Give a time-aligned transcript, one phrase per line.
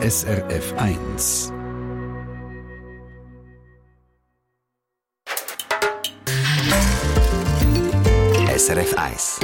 [0.00, 1.52] SRF 1.
[8.56, 9.40] SRF 1.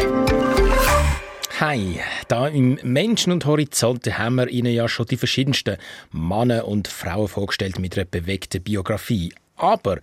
[1.58, 1.98] Hi,
[2.28, 5.76] da im Menschen und Horizonte haben wir Ihnen ja schon die verschiedensten
[6.12, 9.34] Männer und Frauen vorgestellt mit einer bewegten Biografie.
[9.56, 9.98] Aber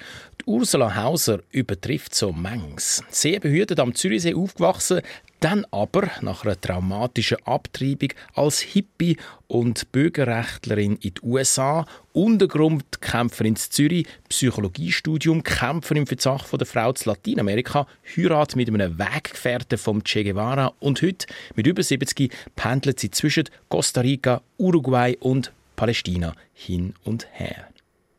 [0.45, 3.01] Ursula Hauser übertrifft so manches.
[3.09, 5.01] Sehr behütet am Zürichsee aufgewachsen,
[5.41, 9.17] dann aber nach einer traumatischen Abtreibung als Hippie
[9.47, 16.93] und Bürgerrechtlerin in den USA, Untergrundkämpferin in Zürich, Psychologiestudium, Kämpferin für die Sache der Frau
[16.93, 22.99] zu Lateinamerika, Heirat mit einem Weggefährten vom Che Guevara und heute, mit über 70, pendelt
[22.99, 27.70] sie zwischen Costa Rica, Uruguay und Palästina hin und her.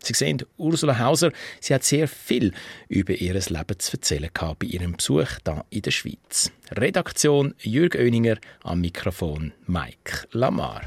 [0.02, 2.52] Sie sehen, Ursula Hauser, sie hat sehr viel
[2.88, 6.50] über ihr Leben zu erzählen gehabt bei ihrem Besuch hier in der Schweiz.
[6.72, 10.82] Redaktion Jürg Oeninger, am Mikrofon Mike Lamar.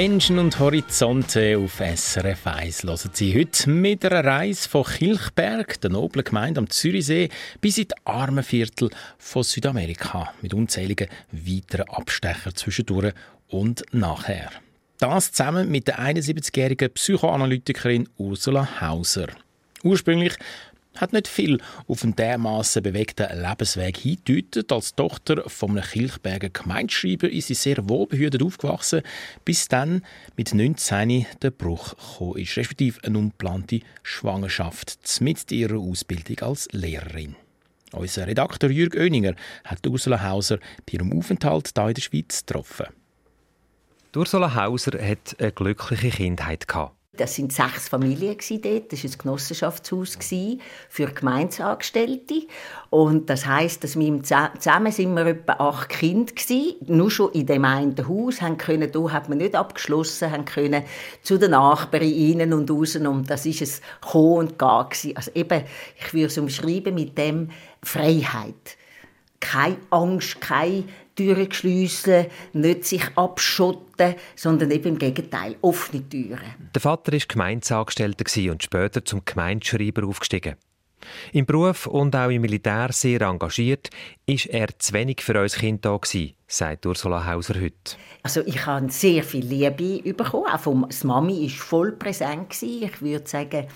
[0.00, 5.90] Menschen und Horizonte auf SRF 1 hören Sie heute mit einer Reise von Kilchberg, der
[5.90, 7.30] noblen Gemeinde am Zürichsee,
[7.60, 13.12] bis in die Armenviertel von Südamerika mit unzähligen weiteren Abstechern zwischendurch
[13.48, 14.52] und nachher.
[15.00, 19.26] Das zusammen mit der 71-jährigen Psychoanalytikerin Ursula Hauser.
[19.82, 20.34] Ursprünglich
[21.00, 24.70] hat nicht viel auf einen dermaßen bewegten Lebensweg hingedeutet.
[24.70, 29.02] Als Tochter einem Kilchberger Gemeindeschreiber ist sie sehr wohlbehütet aufgewachsen,
[29.44, 30.02] bis dann
[30.36, 37.36] mit 19 der Bruch gekommen ist, respektive eine ungeplante Schwangerschaft mit ihrer Ausbildung als Lehrerin.
[37.92, 39.34] Unser Redakteur Jürg Oeninger
[39.64, 42.86] hat Ursula Hauser bei ihrem Aufenthalt hier in der Schweiz getroffen.
[44.14, 46.97] Ursula Hauser hat eine glückliche Kindheit gehabt.
[47.18, 48.92] Das sind sechs Familien dort.
[48.92, 50.18] Das war ein Genossenschaftshaus
[50.88, 52.46] für Gemeindeangestellte.
[52.90, 56.76] Und das heisst, dass wir zusammen sind wir etwa acht Kinder gewesen.
[56.86, 60.84] Nur schon in dem einen Haus haben können, da hat man nicht abgeschlossen, haben können
[61.22, 62.94] zu den Nachbarn innen und raus.
[62.96, 65.64] Und das ist es Kommen und Gehen Also eben,
[65.98, 67.50] ich würde es umschreiben mit dem
[67.82, 68.76] Freiheit.
[69.40, 70.84] Keine Angst, keine
[71.18, 76.70] Türen schliessen, nicht sich abschotten, sondern eben im Gegenteil, offene Türen.
[76.72, 80.54] Der Vater war Gemeindeangestellter und später zum Gemeindeschreiber aufgestiegen.
[81.32, 83.90] Im Beruf und auch im Militär sehr engagiert,
[84.26, 87.96] ist er zu wenig für uns Kind da gewesen, sagt Ursula Hauser heute.
[88.22, 92.84] Also ich habe sehr viel Liebe bekommen, auch vom Mami war voll präsent gewesen.
[92.84, 93.66] Ich würde sagen,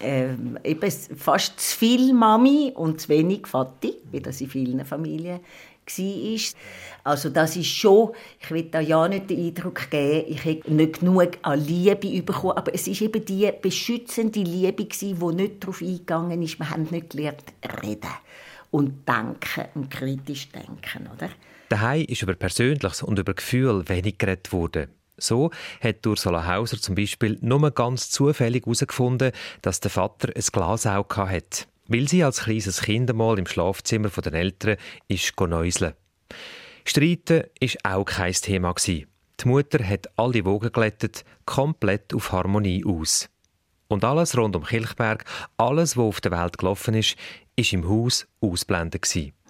[0.00, 5.40] äh, eben fast zu viel Mami und zu wenig Vati, wie das in vielen Familien
[5.86, 7.12] war.
[7.12, 11.00] Also das ist schon, ich will da ja nicht den Eindruck geben, ich hätte nicht
[11.00, 16.42] genug an Liebe bekommen, aber es ist eben die beschützende Liebe die nicht darauf eingegangen
[16.42, 16.58] ist.
[16.58, 17.44] Wir haben nicht gelernt
[17.82, 18.10] reden
[18.70, 21.28] und denken und kritisch denken, oder?
[21.68, 24.88] Daheim ist über Persönliches und über Gefühl wenig geredet worden.
[25.16, 29.32] So hat Ursula Hauser zum Beispiel nur ganz zufällig herausgefunden,
[29.62, 34.32] dass der Vater ein Glasauge hatte weil sie als kleines Kind einmal im Schlafzimmer der
[34.32, 34.76] Eltern
[35.08, 35.94] ist neuseln.
[36.84, 37.44] Streiten
[37.82, 38.74] war auch kein Thema.
[38.86, 39.06] Die
[39.44, 43.28] Mutter hat alle Wogen glättet, komplett auf Harmonie aus.
[43.88, 45.24] Und alles rund um Kilchberg,
[45.56, 47.16] alles, was auf der Welt gelaufen ist,
[47.56, 49.06] war im Haus ausblendend.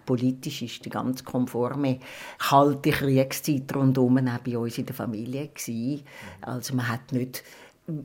[0.07, 1.99] Politisch war die ganz konforme
[2.39, 5.51] kalte Kriegszeit rundum auch bei uns in der Familie.
[6.43, 7.43] Also man hat, nicht,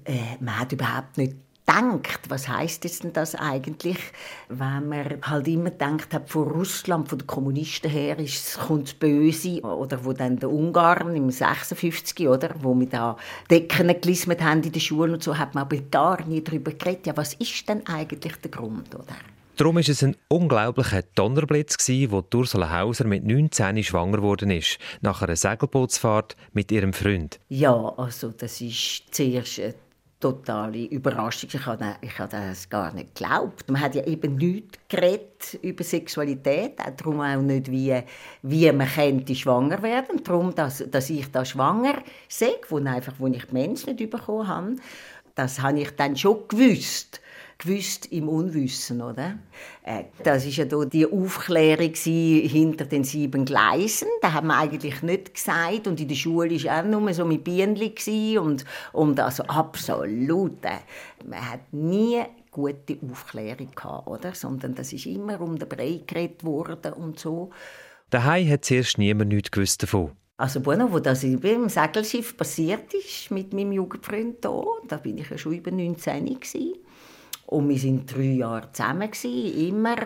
[0.05, 1.35] äh, man hat überhaupt nicht
[1.69, 3.97] denkt, was heißt es denn das eigentlich,
[4.47, 9.61] wenn man halt immer denkt hat, von Russland, von den Kommunisten her, ist, kommt Böse,
[9.61, 13.17] oder wo dann der Ungarn im 56, oder, wo wir da
[13.49, 17.07] Decken gelismet haben in der Schule und so, hat man aber gar nie darüber geredet,
[17.07, 19.15] ja, was ist denn eigentlich der Grund, oder?
[19.59, 21.75] Darum war es ein unglaublicher Donnerblitz,
[22.09, 27.41] wo Ursula Hauser mit 19 schwanger geworden ist, nach einer Segelbootsfahrt mit ihrem Freund.
[27.49, 29.59] Ja, also das ist zuerst
[30.19, 31.49] totale Überraschung.
[31.53, 33.69] Ich habe, ich habe das gar nicht geglaubt.
[33.69, 38.01] Man hat ja eben nichts geredet über Sexualität, darum auch nicht, wie,
[38.41, 40.21] wie man könnte schwanger werden.
[40.23, 44.47] Darum, dass, dass ich da schwanger sehe, wo, einfach, wo ich die Menschen nicht bekommen
[44.47, 44.75] habe,
[45.35, 47.21] das habe ich dann schon gewusst
[47.59, 49.37] gewusst im Unwissen, oder?
[49.83, 54.07] Äh, das ist ja da die Aufklärung hinter den sieben Gleisen.
[54.21, 57.43] Da haben wir eigentlich nicht gesagt und in der Schule war auch nur so mit
[57.43, 57.77] Bienen
[58.39, 60.63] und und also absolut.
[60.63, 60.79] Äh,
[61.27, 64.33] man hat nie gute Aufklärung gehabt, oder?
[64.33, 67.51] Sondern das ist immer um den Brei geredet worden und so.
[68.09, 70.11] Daheim hat zuerst niemand nichts gewusst davon.
[70.37, 75.29] Also bueno, wo das im Segelschiff passiert ist mit meinem Jugendfreund hier, da bin ich
[75.29, 76.75] ja schon über 19 gewesen.
[77.49, 79.97] Und wir waren drei Jahre zusammen, immer.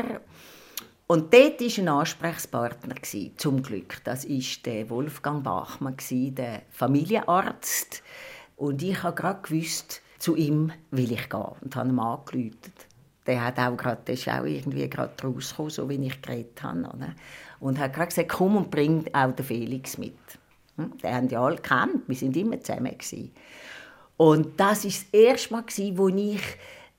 [1.07, 2.95] Und dort war ein Ansprechpartner,
[3.35, 4.01] zum Glück.
[4.05, 8.01] Das war der Wolfgang Bachmann, der Familienarzt.
[8.55, 11.43] Und ich habe gerade gewusst, zu ihm will ich gehen.
[11.59, 12.71] Und habe ihm angerufen.
[13.27, 16.79] Der, hat auch grad, der ist auch irgendwie gerade rausgekommen, so wie ich geredet habe.
[16.79, 17.13] Oder?
[17.59, 20.15] Und hat gerade gesagt, komm und bring auch den Felix mit.
[20.77, 20.97] Hm?
[20.97, 22.97] Den haben ja alle gekannt, wir waren immer zusammen.
[24.15, 26.41] Und das war das erste Mal, wo ich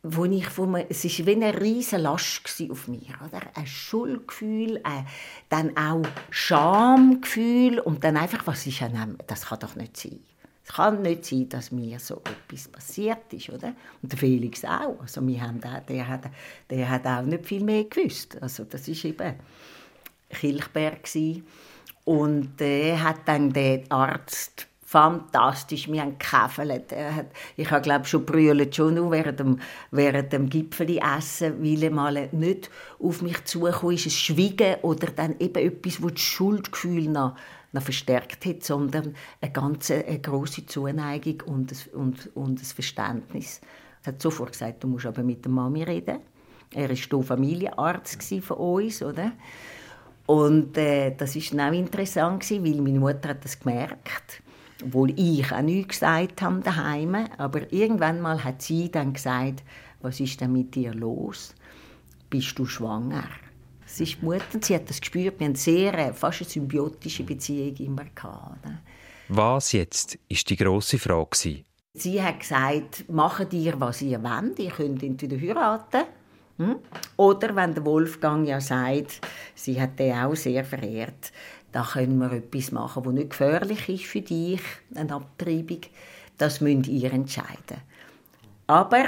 [0.07, 3.01] wo ich von mir, es war wie eine riesige Last auf mir.
[3.27, 3.41] Oder?
[3.55, 5.07] Ein Schuldgefühl, ein,
[5.49, 10.21] dann auch Schamgefühl und dann einfach, was ist denn, das kann doch nicht sein.
[10.63, 13.75] Es kann nicht sein, dass mir so etwas passiert ist, oder?
[14.03, 15.01] Und der Felix auch.
[15.01, 16.25] Also wir haben da, der, hat,
[16.69, 18.41] der hat auch nicht viel mehr gewusst.
[18.43, 19.35] Also das war eben
[20.31, 21.09] Kilchberg.
[22.05, 25.91] Und er hat dann den Arzt fantastisch.
[25.91, 26.95] Wir haben gekäfelt.
[27.57, 29.59] Ich habe, glaube schon brüllt, schon nur während dem,
[29.91, 32.71] während dem Gipfeli essen, weil mal nicht
[33.01, 37.35] auf mich zugekommen ist, ein Schwiegen oder dann eben etwas, wo das Schuldgefühl noch,
[37.73, 40.23] noch verstärkt hat, sondern eine ganz eine
[40.67, 43.61] Zuneigung und ein, und, und ein Verständnis.
[44.05, 46.21] Er hat sofort gesagt, du musst aber mit der Mami reden.
[46.73, 49.33] Er war Familienarzt von uns, oder?
[50.27, 54.44] Und äh, das war auch interessant, weil meine Mutter hat das gemerkt
[54.85, 57.15] obwohl ich auch nichts gesagt habe daheim.
[57.39, 59.63] Aber irgendwann mal hat sie dann gesagt,
[60.01, 61.55] was ist denn mit dir los?
[62.35, 63.29] bist du schwanger.
[63.87, 65.39] Es ist Mutter, sie hat das gespürt.
[65.39, 68.67] Wir haben sehr, äh, fast eine symbiotische Beziehung immer gehabt.
[69.29, 71.65] Was jetzt, ist die grosse Frage.
[71.95, 74.59] Sie hat gesagt, macht ihr, was ihr wollt.
[74.59, 76.07] Ihr könnt entweder heiraten.
[76.59, 76.77] Hm?
[77.17, 79.21] Oder wenn der Wolfgang ja sagt,
[79.55, 81.33] sie hat den auch sehr verehrt,
[81.75, 84.61] da können wir etwas machen, das nicht gefährlich ist für dich,
[84.95, 85.81] eine Abtreibung.
[86.39, 87.79] Das müsst ihr entscheiden.
[88.69, 89.07] Aber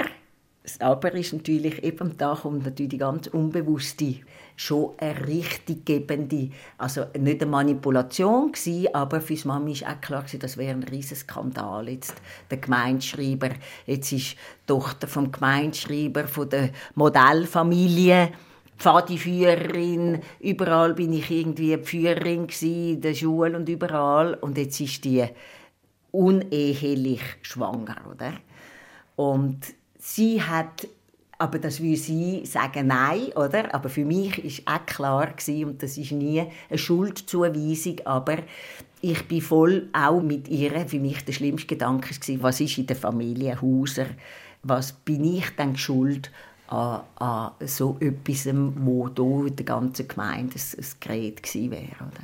[0.63, 4.15] das Aber ist natürlich, eben da kommt natürlich die ganz unbewusste,
[4.57, 10.23] schon eine richtiggebende, also nicht eine Manipulation gewesen, aber für die Mami ist auch klar
[10.23, 11.87] gewesen, das wäre ein riesiger Skandal.
[11.87, 12.15] Jetzt
[12.51, 13.51] der Gemeinschreiber,
[13.85, 18.33] jetzt ist die Tochter vom Gemeinschreiber von der Modellfamilie,
[18.77, 25.25] Pfadiführerin, überall bin ich irgendwie Führerin in der Schule und überall und jetzt ist die
[26.11, 28.33] unehelich schwanger, oder?
[29.15, 29.59] Und
[29.99, 30.87] sie hat
[31.39, 33.73] aber das will sie sagen nein, oder?
[33.73, 38.37] Aber für mich ist auch klar gewesen, und das ist nie eine Schuldzuweisung, aber
[39.01, 40.87] ich bin voll auch mit ihr.
[40.87, 44.07] Für mich der schlimmste Gedanke war, was ist in der Familie Hauser?
[44.63, 46.31] Was bin ich denn schuld
[46.67, 51.95] an, an so etwas, wo hier in der ganzen Gemeinde ein, ein Gerät gewesen wäre,
[51.99, 52.23] oder?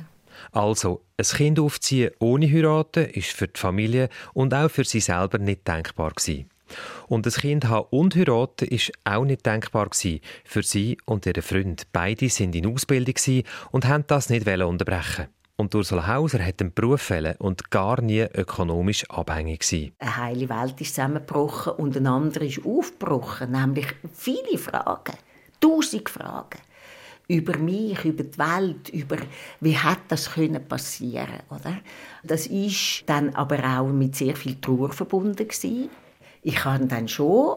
[0.52, 5.38] Also, ein Kind aufziehen ohne heiraten ist für die Familie und auch für sie selber
[5.38, 6.48] nicht denkbar gewesen.
[7.08, 11.42] Und das Kind haben und heiraten ist auch nicht denkbar gewesen für sie und ihren
[11.42, 11.86] Freund.
[11.92, 15.28] Beide sind in Ausbildung und haben das nicht unterbrechen.
[15.56, 19.92] Und Ursula Hauser hat den Beruf und gar nie ökonomisch abhängig gewesen.
[19.98, 25.16] Eine heile Welt ist zusammengebrochen und eine andere ist aufgebrochen, nämlich viele Fragen,
[25.60, 26.58] tausend Fragen
[27.26, 29.16] über mich, über die Welt, über
[29.60, 30.28] wie hat das
[30.68, 31.78] passieren, oder?
[32.22, 35.88] Das ist dann aber auch mit sehr viel Trauer verbunden gewesen
[36.44, 37.56] ich habe dann schon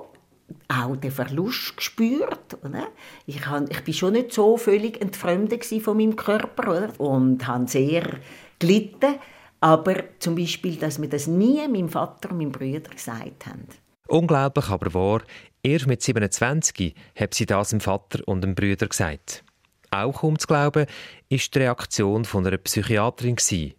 [0.68, 2.58] auch den Verlust gespürt.
[2.64, 2.88] Oder?
[3.26, 7.00] Ich, habe, ich bin schon nicht so völlig entfremdet von meinem Körper oder?
[7.00, 8.20] und habe sehr
[8.60, 9.16] gelitten.
[9.60, 13.68] Aber zum Beispiel, dass mir das nie meinem Vater und meinem Bruder gesagt haben.
[14.08, 15.22] Unglaublich aber wahr,
[15.64, 19.44] erst mit 27 hat sie das dem Vater und dem Bruder gesagt.
[19.90, 20.86] Auch kaum zu glauben,
[21.30, 23.72] ist die Reaktion von einer Psychiaterin hier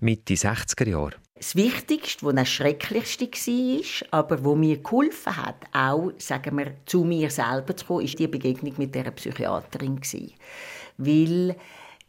[0.00, 1.14] Mitte 60er Jahre.
[1.38, 7.04] Das Wichtigste, was das Schrecklichste war, aber wo mir geholfen hat, auch sagen wir, zu
[7.04, 10.00] mir selber zu kommen, ist die Begegnung mit der Psychiaterin.
[10.96, 11.54] Weil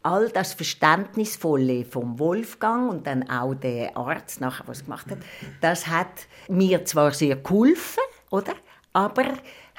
[0.02, 5.18] all das Verständnisvolle vom Wolfgang und dann auch der Arzt nachher, was gemacht hat,
[5.60, 8.54] das hat mir zwar sehr geholfen, oder?
[8.92, 9.26] Aber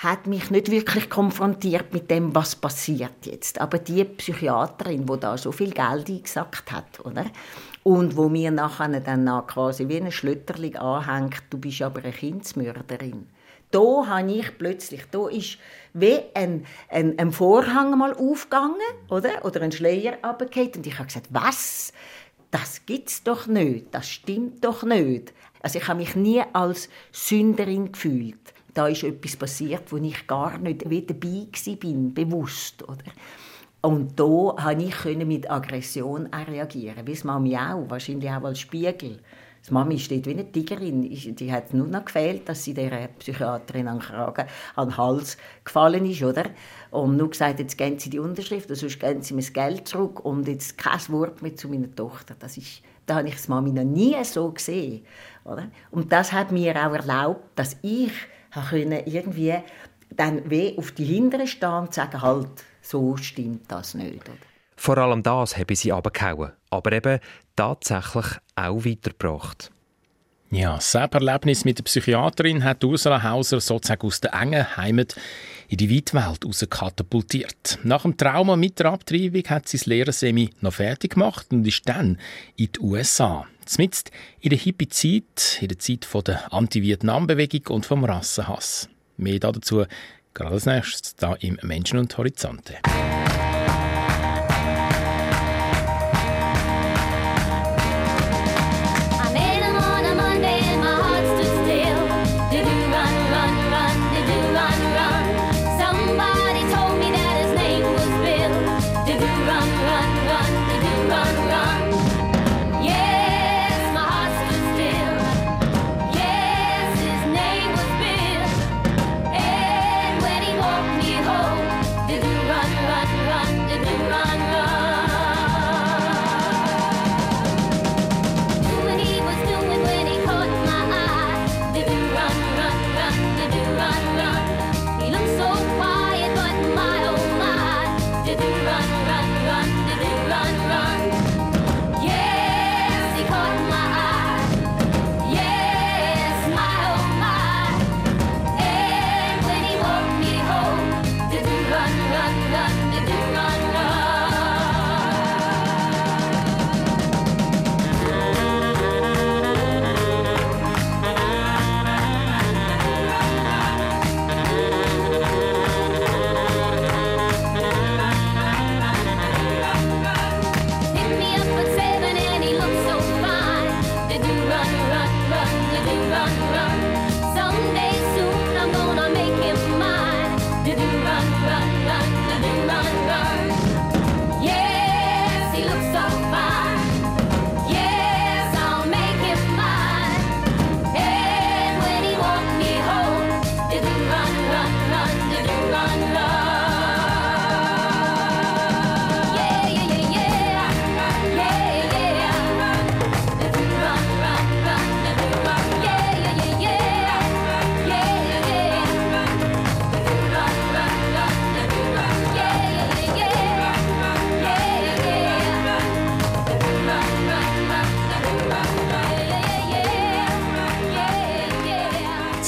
[0.02, 3.62] hat mich nicht wirklich konfrontiert mit dem, was passiert jetzt.
[3.62, 7.26] Aber die Psychiaterin, wo da so viel Geld eingesackt hat, oder?
[7.84, 13.28] Und wo mir nachher dann quasi wie ein Schlütterling anhängt, du bist aber eine Kindsmörderin.
[13.70, 15.58] Da habe ich plötzlich, da ist
[15.94, 18.76] wie ein, ein, ein Vorhang mal aufgegangen,
[19.10, 19.46] oder?
[19.46, 20.74] Oder ein Schleier runtergefallen.
[20.78, 21.94] Und ich habe gesagt, was?
[22.50, 23.94] Das gibt's doch nicht.
[23.94, 25.32] Das stimmt doch nicht.
[25.62, 28.51] Also ich habe mich nie als Sünderin gefühlt.
[28.74, 33.12] Da ist etwas passiert, wo ich gar nicht dabei war, bewusst, oder?
[33.82, 39.20] Und da konnte ich mit Aggression reagieren, wie das Mami auch, wahrscheinlich auch als Spiegel.
[39.68, 41.04] Die Mami steht wie eine Tigerin.
[41.04, 44.02] Die hat nur noch gefehlt, dass sie der Psychiaterin an
[44.78, 46.46] den Hals gefallen ist, oder?
[46.90, 50.24] Und nur gesagt, jetzt geben sie die Unterschrift, sonst geben sie mir das Geld zurück
[50.26, 52.36] und jetzt kein Wort mehr zu meiner Tochter.
[52.40, 55.06] Das ist, da habe ich das Mami noch nie so gesehen,
[55.44, 55.70] oder?
[55.92, 58.12] Und das hat mir auch erlaubt, dass ich
[59.06, 59.56] irgendwie
[60.10, 64.30] dann wie auf die Hinteren stehen und sagen, halt, so stimmt das nicht.
[64.76, 67.20] Vor allem das habe sie abgehauen, aber eben
[67.56, 69.72] tatsächlich auch weitergebracht.
[70.54, 75.16] Ja, das Erlebnis mit der Psychiaterin hat Ursula Hauser sozusagen aus der engen Heimat
[75.70, 77.80] in die weite Welt katapultiert.
[77.84, 81.88] Nach dem Trauma mit der Abtreibung hat sie das Lehrersemi noch fertig gemacht und ist
[81.88, 82.18] dann
[82.58, 83.48] in die USA.
[83.66, 88.90] Zumindest in der Hippie-Zeit, in der Zeit der Anti-Vietnam-Bewegung und vom Rassenhass.
[89.18, 89.86] Mehr dazu
[90.34, 92.78] Gerade als nächstes da im Menschen und Horizonte.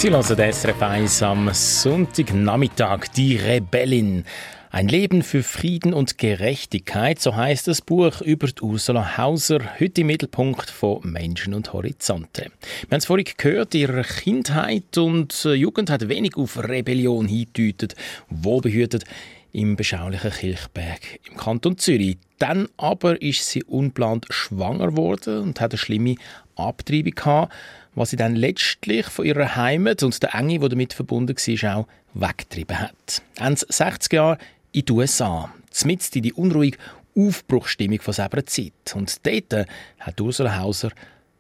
[0.03, 3.07] Sie hören SRF 1 am Sonntagnachmittag.
[3.15, 4.25] Die Rebellin.
[4.69, 10.07] Ein Leben für Frieden und Gerechtigkeit, so heißt das Buch über Ursula Hauser, heute im
[10.07, 12.51] Mittelpunkt von Menschen und Horizonte.
[12.81, 17.95] Wir haben es vorhin gehört, ihre Kindheit und äh, Jugend hat wenig auf Rebellion hingedeutet,
[18.29, 19.05] wohlbehütet
[19.53, 22.17] im beschaulichen Kirchberg im Kanton Zürich.
[22.39, 26.15] Dann aber ist sie unplant schwanger geworden und hat eine schlimme
[26.57, 27.53] Abtreibung gehabt
[27.95, 31.88] was sie dann letztlich von ihrer Heimat und der Enge, die damit verbunden war, auch
[32.13, 33.21] weggetrieben hat.
[33.35, 34.38] Ende 60 Jahre
[34.71, 36.77] in den USA, zumindest in die unruhige
[37.15, 38.95] Aufbruchstimmung von selber Zeit.
[38.95, 39.67] Und dort
[39.99, 40.91] hat Ursula Hauser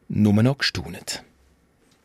[0.09, 1.23] nur noch gestaunet.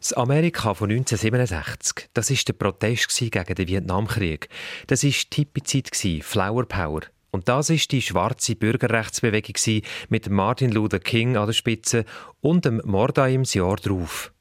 [0.01, 4.49] Das Amerika von 1967, das war der Protest gegen den Vietnamkrieg.
[4.87, 7.01] Das war die Hippie-Zeit, Flower Power.
[7.31, 12.05] Und das ist die schwarze Bürgerrechtsbewegung mit Martin Luther King an der Spitze
[12.41, 14.33] und dem Mord das Jahr darauf.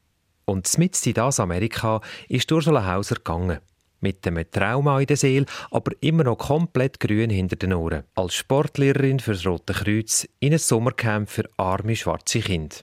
[0.49, 3.59] Und mit in das Amerika ist Ursula Hauser gegangen.
[3.99, 8.03] Mit einem Trauma in der Seele, aber immer noch komplett grün hinter den Ohren.
[8.15, 12.77] Als Sportlehrerin fürs Rote Kreuz in einem Sommercamp für arme schwarze Kinder.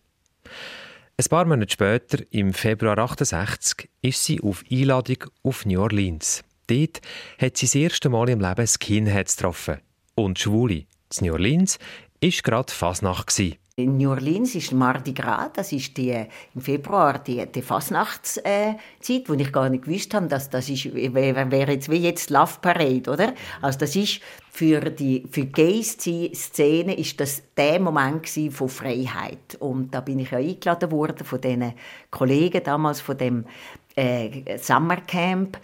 [1.17, 6.43] Ein paar Monate später, im Februar 68, ist sie auf Einladung auf New Orleans.
[6.67, 7.01] Dort
[7.39, 9.79] hat sie das erste Mal im Leben Skinheads getroffen.
[10.17, 10.85] Und Schwule.
[11.19, 11.79] In New Orleans
[12.21, 13.31] war gerade Fasnacht.
[13.77, 16.13] In New Orleans ist Mardi Gras, das ist die,
[16.55, 18.79] im Februar die, die Fasnachtszeit,
[19.27, 22.53] wo ich gar nicht gewusst habe, dass das ist, wäre wär jetzt wie jetzt Love
[22.63, 23.35] Parade, oder?
[23.61, 29.57] Also das ist für die für Gays Szene ist das der Moment von Freiheit.
[29.59, 31.75] Und da bin ich ja eingeladen worden von den
[32.13, 33.45] Kollegen damals von dem
[33.97, 35.59] äh, Summercamp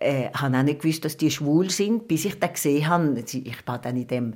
[0.00, 3.66] äh, habe auch nicht gewusst, dass die schwul sind, bis ich dann gesehen habe, ich
[3.66, 4.34] war dann in dem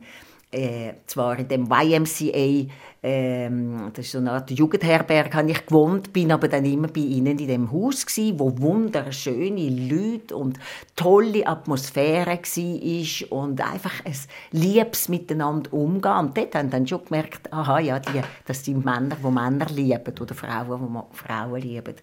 [0.52, 2.70] äh, zwar in dem YMCA,
[3.02, 7.00] ähm, das ist so eine Art Jugendherberg, habe ich gewohnt, bin aber dann immer bei
[7.00, 10.58] ihnen in dem Haus gewesen, wo wunderschöne Leute und
[10.94, 14.16] tolle Atmosphäre war und einfach ein
[14.52, 16.18] liebes Miteinander umgehen.
[16.18, 20.18] Und dort haben dann schon gemerkt, aha, ja, die, das sind Männer, die Männer lieben
[20.20, 21.94] oder Frauen, die Frauen lieben.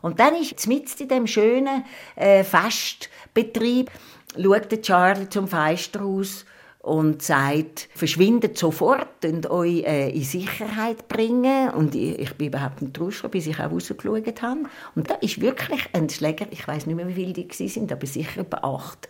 [0.00, 1.84] Und dann ist mit in dem schönen
[2.16, 3.90] äh, Festbetrieb
[4.36, 6.44] schaut Charlie zum Fenster raus
[6.82, 11.70] und sagt, verschwindet sofort und euch äh, in Sicherheit bringen.
[11.70, 14.60] Und ich, ich bin überhaupt nicht traurig, bis ich auch rausgeschaut habe.
[14.96, 18.06] Und da ist wirklich ein Schläger, ich weiß nicht mehr, wie viele die sind, aber
[18.06, 19.08] sicher etwa acht,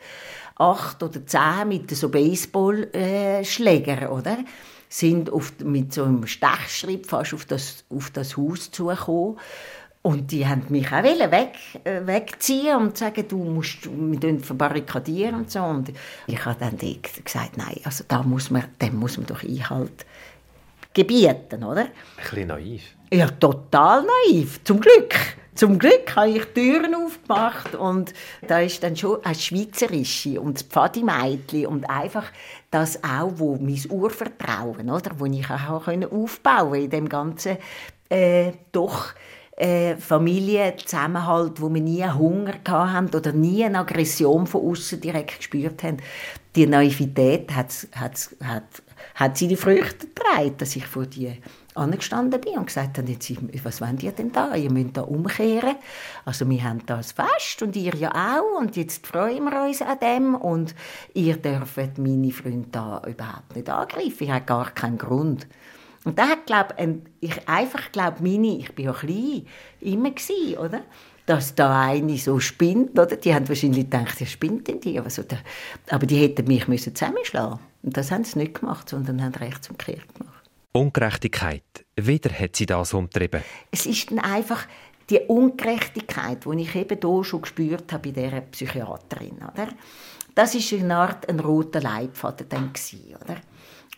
[0.56, 4.36] acht oder zehn mit so Baseballschlägern, äh, oder?
[4.92, 9.38] sind auf, mit so einem Stechschritt fast auf das, auf das Haus zugekommen
[10.02, 15.50] und die haben mich auch weg, äh, wegziehen und sagen, du musst, wir verbarrikadieren und
[15.50, 15.62] so.
[15.62, 15.92] Und
[16.26, 20.04] ich habe dann gesagt, nein, also da muss man, dem muss man doch Einhalt
[20.92, 21.82] gebieten, oder?
[21.82, 22.82] Ein bisschen naiv.
[23.12, 25.14] Ja, total naiv, zum Glück.
[25.54, 28.14] Zum Glück habe ich Türen aufgemacht und
[28.48, 32.24] da ist dann schon ein Schweizerische und Pfadimädchen und einfach
[32.70, 37.58] das auch, wo mein Urvertrauen, oder, wo ich auch aufbauen in dem ganzen
[38.08, 39.12] äh, doch
[39.56, 45.82] äh, Familienzusammenhalt, wo wir nie Hunger haben oder nie eine Aggression von außen direkt gespürt
[45.82, 45.98] haben.
[46.56, 48.82] Die Naivität hat, hat, hat,
[49.14, 51.38] hat seine Früchte getragen, dass ich vor die
[51.74, 53.32] angestanden bin und gesagt habe, jetzt,
[53.64, 54.54] was wollt ihr denn da?
[54.54, 55.76] Ihr müsst da umkehren.
[56.24, 59.98] Also wir haben das fest und ihr ja auch und jetzt freuen wir uns an
[59.98, 60.74] dem und
[61.14, 64.24] ihr dürft meine Freunde da überhaupt nicht angreifen.
[64.24, 65.46] Ich habe gar keinen Grund.
[66.04, 66.74] Und da hat, glaub,
[67.20, 69.46] ich einfach, glaub, meine, ich bin ja klein,
[69.80, 70.82] immer gewesen, oder?
[71.26, 73.16] Dass da eine so spinnt, oder?
[73.16, 74.98] Die haben wahrscheinlich gedacht, ja, spinnt denn die?
[74.98, 75.36] Also, da,
[75.90, 79.70] aber die hätten mich müssen zusammenschlagen Und das haben sie nicht gemacht, sondern haben rechts
[79.70, 80.50] umgekehrt gemacht.
[80.72, 81.62] Ungerechtigkeit.
[81.96, 83.42] Wieder hat sie das umtrieben.
[83.70, 84.66] Es ist dann einfach
[85.10, 89.68] die Ungerechtigkeit, die ich eben hier schon gespürt habe bei dieser Psychiaterin, oder?
[90.34, 93.36] Das ist eine Art ein roter Leitfaden dann gewesen, oder?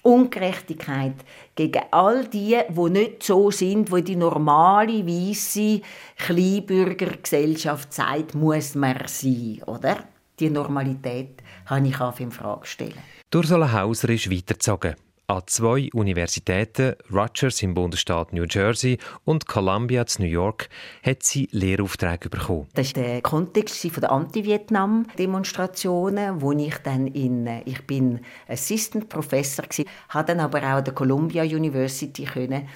[0.04, 1.14] Ungerechtigkeit
[1.54, 5.80] gegen all die, die nicht so sind, wo die normale weiße
[6.18, 10.04] Kleinbürgergesellschaft sagt, muss man sein, oder?
[10.38, 12.98] Die Normalität habe ich in Frage stellen.
[13.34, 14.94] Ursula Hauser ist weitergezogen
[15.26, 20.68] an zwei Universitäten, Rutgers im Bundesstaat New Jersey und Columbia in New York,
[21.02, 22.66] hat sie Lehraufträge bekommen.
[22.74, 29.86] Das war der Kontext der Anti-Vietnam-Demonstrationen, wo ich dann in, ich bin Assistant Professor war,
[30.10, 32.68] habe dann aber auch an der Columbia University können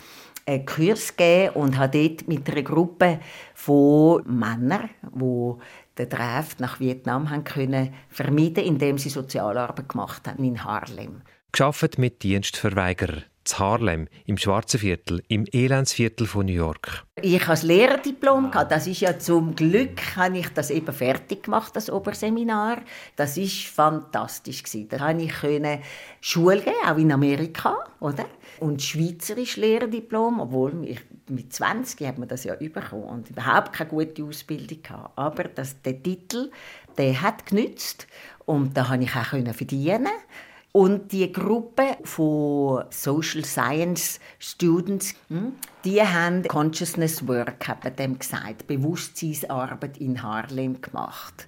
[0.46, 3.20] einen Kurs geben und habe dort mit einer Gruppe
[3.54, 5.52] von Männern, die
[5.98, 11.20] den Draft nach Vietnam haben können vermeiden, indem sie Sozialarbeit gemacht haben in Harlem.
[11.52, 13.24] Geschafft mit Dienstverweigerern.
[13.48, 17.04] zu Harlem, im Schwarzen Viertel, im Elendsviertel von New York.
[17.22, 18.70] Ich habe das Lehrerdiplom gehabt.
[18.70, 22.82] Das ist ja zum Glück habe ich das eben fertig gemacht, das Oberseminar.
[23.16, 24.88] Das ist fantastisch gewesen.
[24.90, 25.80] Da habe ich können
[26.20, 28.26] Schule geben, auch in Amerika, oder?
[28.60, 33.90] Und Schweizerisch Lehrerdiplom, obwohl ich mit 20 hat man das ja bekommen und überhaupt keine
[33.90, 35.16] gute Ausbildung gehabt.
[35.16, 36.50] Aber das, der Titel,
[36.98, 38.06] der hat genützt
[38.44, 40.08] und da habe ich auch verdienen.
[40.72, 45.54] Und die Gruppe von Social Science Students, hm,
[45.84, 51.46] die haben Consciousness Work, hat dem gesagt, Bewusstseinsarbeit in Harlem gemacht.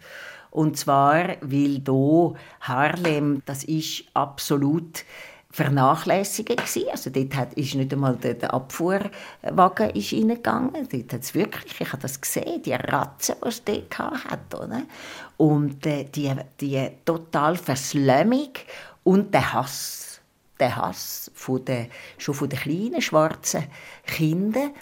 [0.51, 5.05] Und zwar, weil hier Harlem, das ist absolut
[5.53, 6.85] vernachlässigen gewesen.
[6.91, 10.89] Also dort hat, ist nicht einmal der, der Abfuhrwagen ist reingegangen.
[10.91, 14.83] Dort hat wirklich, ich habe das gesehen, die Ratzen, die es dort hat, oder?
[15.37, 18.51] Und äh, die, die total Verslömmung
[19.05, 20.21] und der Hass,
[20.59, 23.65] der Hass von der, schon von den kleinen schwarzen
[24.07, 24.73] Kindern,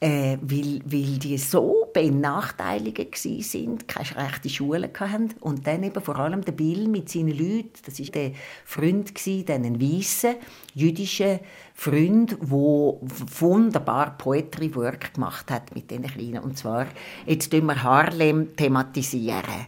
[0.00, 5.34] äh, weil, weil die so benachteiligt sind, keine rechte Schule hatten.
[5.40, 8.32] Und dann eben vor allem der Bill mit seinen Leuten, das war der
[8.64, 10.36] Freund, der ein weißer,
[10.74, 11.40] jüdischer
[11.74, 12.98] Freund, der
[13.40, 16.44] wunderbar Poetry Work gemacht hat mit den Kleinen.
[16.44, 16.86] Und zwar,
[17.26, 19.66] jetzt wir Harlem thematisieren.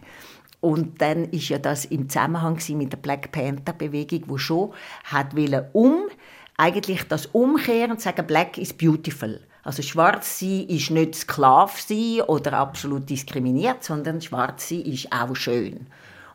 [0.61, 4.73] Und dann ist ja das im Zusammenhang mit der Black Panther Bewegung, wo schon
[5.05, 5.35] hat
[5.73, 6.03] um
[6.57, 9.41] eigentlich das umkehren und sagen Black is beautiful.
[9.63, 15.35] Also schwarz sein ist nicht Sklav sein oder absolut diskriminiert, sondern schwarz sein ist auch
[15.35, 15.87] schön.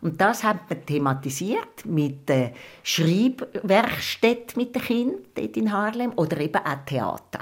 [0.01, 6.37] Und das hat man thematisiert mit der Schreibwerkstätte mit den Kindern dort in Harlem oder
[6.39, 7.39] eben auch Theater.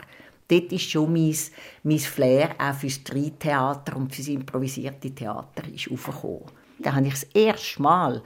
[0.47, 1.35] Dort ist schon mein,
[1.83, 6.62] mein Flair auch für das Streittheater und für das improvisierte Theater ist aufgekommen.
[6.83, 8.21] Da habe ich das erste Mal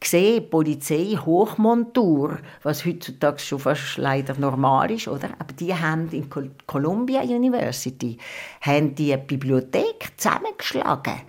[0.00, 5.28] gesehen, Polizei, Hochmontur, was heutzutage schon fast leider normal ist, oder?
[5.38, 6.28] Aber die haben in
[6.66, 8.16] Columbia University
[8.62, 11.20] haben die Bibliothek zusammengeschlagen,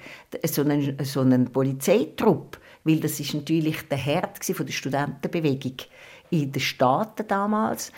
[0.46, 5.76] so einen, so einen Polizeitrupp, weil das ist natürlich der Herd von der Studentenbewegung
[6.30, 7.91] in den Staaten damals.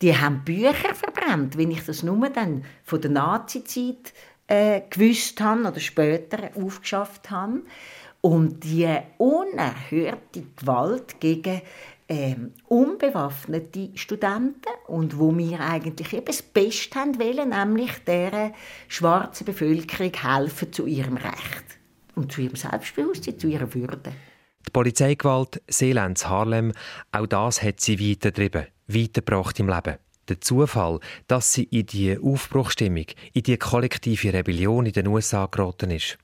[0.00, 4.12] Die haben Bücher verbrannt, wenn ich das nur dann von der Nazizeit
[4.46, 7.62] äh, gewusst habe oder später aufgeschafft habe.
[8.22, 11.60] Und die unerhörte Gewalt gegen
[12.08, 18.52] ähm, unbewaffnete Studenten und wo wir eigentlich eben das Beste haben wollen, nämlich der
[18.88, 21.64] schwarzen Bevölkerung helfen zu ihrem Recht
[22.14, 24.12] und zu ihrem Selbstbewusstsein, zu ihrer Würde.
[24.66, 26.72] Die Polizeigewalt Seelands Harlem,
[27.10, 29.96] auch das hat sie weitergetrieben, weitergebracht im Leben.
[30.28, 35.90] Der Zufall, dass sie in die Aufbruchstimmung, in die kollektive Rebellion in den USA geraten
[35.90, 36.18] ist.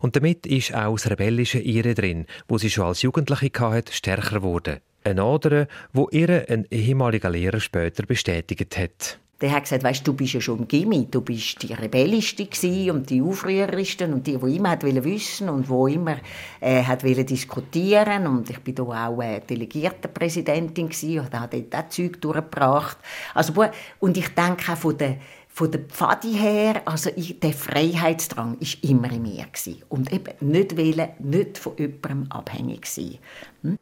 [0.00, 4.36] Und damit ist auch das rebellische Ihre drin, wo sie schon als Jugendliche hatte, stärker
[4.38, 4.80] geworden.
[5.04, 9.18] Ein anderer, wo ihr ein ehemaliger Lehrer später bestätigt hat.
[9.40, 12.46] Der hat gesagt, weißt, du bist ja schon im Gimmi, du bist die Rebellischste
[12.92, 16.18] und die Aufrührerste und die, die immer hat wissen und wo immer
[16.60, 22.20] äh, hat diskutieren und ich bin da auch äh, Delegiertenpräsidentin und habe dort auch Zeug
[22.20, 22.98] durchgebracht.
[23.34, 23.52] Also,
[23.98, 25.16] und ich denke auch von der
[25.52, 29.82] von der Pfadi her, also ich, der Freiheitsdrang ist immer in mir gewesen.
[29.90, 33.18] und eben nicht wählen, nicht von jemandem abhängig sein.
[33.62, 33.78] Hm?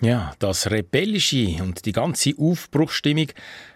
[0.00, 3.28] Ja, das Rebellische und die ganze Aufbruchsstimmung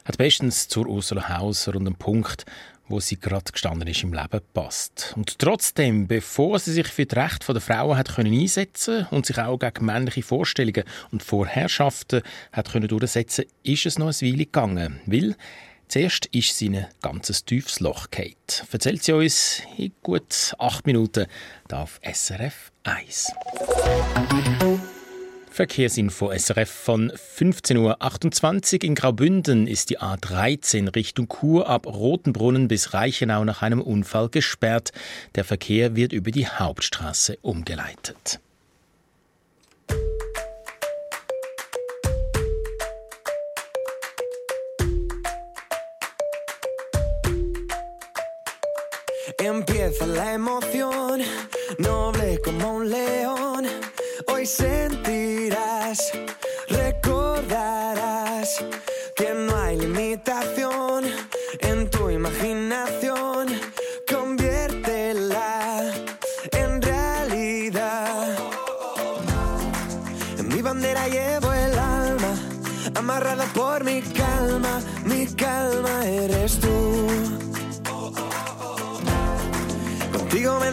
[0.05, 2.45] hat bestens zur Ursula Hauser und dem Punkt,
[2.87, 5.13] wo sie gerade gestanden ist im Leben passt.
[5.17, 9.39] Und trotzdem, bevor sie sich für das Recht der Frauen hat können einsetzen und sich
[9.39, 15.01] auch gegen männliche Vorstellungen und Vorherrschaften hat können durchsetzen, ist es noch ein Weile gegangen,
[15.07, 15.37] weil
[15.89, 18.35] Zuerst ist sie in ein ganzes tiefes Loch gefallen.
[18.71, 21.27] Erzählt sie uns in gut acht Minuten
[21.69, 23.33] hier auf SRF 1.
[25.51, 28.85] Verkehrsinfo SRF von 15.28 Uhr.
[28.85, 34.93] In Graubünden ist die A13 Richtung Chur ab Rotenbrunnen bis Reichenau nach einem Unfall gesperrt.
[35.35, 38.41] Der Verkehr wird über die Hauptstraße umgeleitet.
[49.39, 51.23] Empieza la emoción,
[51.79, 53.67] noble como un león.
[54.27, 56.11] Hoy sentirás,
[56.69, 58.65] recordarás
[59.15, 60.58] que no hay limitación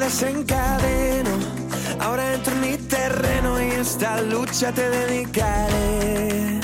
[0.05, 1.31] desencadeno,
[1.99, 6.59] ahora entro en mi terreno y esta lucha te dedicaré.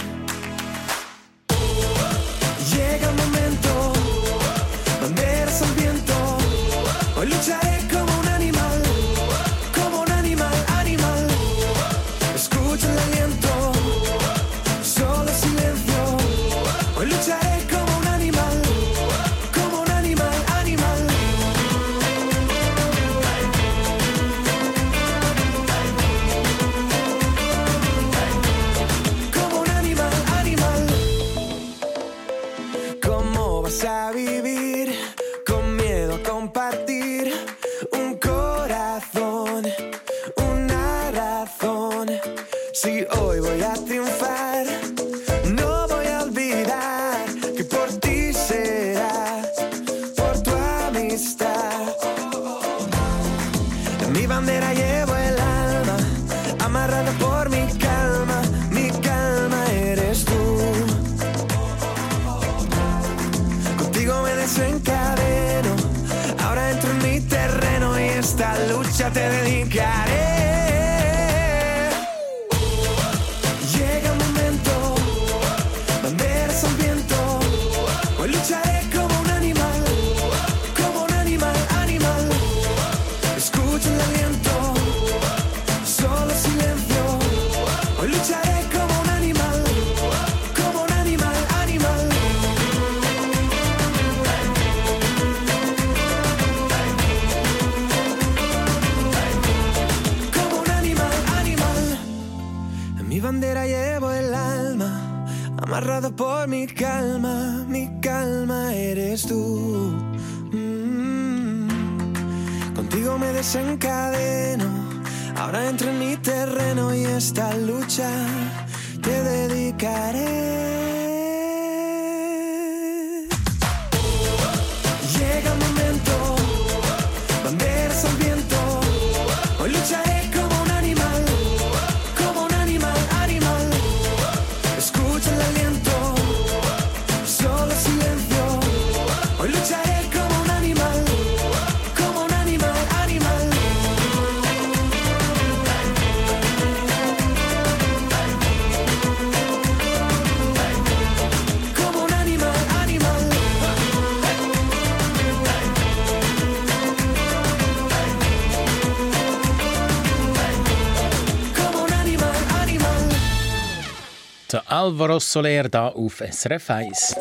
[164.81, 167.15] Alvaro Soler da auf SRF 1.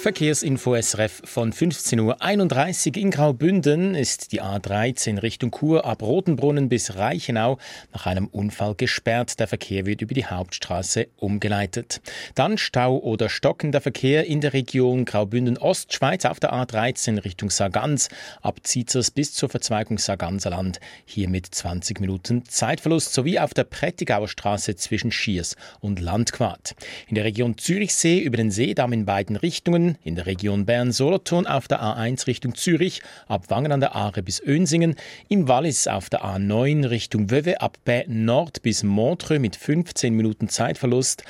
[0.00, 6.96] Verkehrsinfo SRF von 15.31 Uhr in Graubünden ist die A13 Richtung Chur ab Rotenbrunnen bis
[6.96, 7.58] Reichenau
[7.92, 9.38] nach einem Unfall gesperrt.
[9.38, 12.00] Der Verkehr wird über die Hauptstraße umgeleitet.
[12.34, 18.08] Dann Stau oder stockender Verkehr in der Region Graubünden-Ostschweiz auf der A13 Richtung Sargans
[18.40, 20.80] ab Zizers bis zur Verzweigung Sarganserland.
[21.04, 26.74] Hier mit 20 Minuten Zeitverlust sowie auf der Prättigauer Straße zwischen Schiers und Landquart.
[27.08, 31.68] In der Region Zürichsee über den Seedamm in beiden Richtungen in der Region Bern-Solothurn auf
[31.68, 34.96] der A1 Richtung Zürich, ab Wangen an der Aare bis Önsingen,
[35.28, 40.48] im Wallis auf der A9 Richtung Wöwe ab Bä Nord bis Montreux mit 15 Minuten
[40.48, 41.24] Zeitverlust.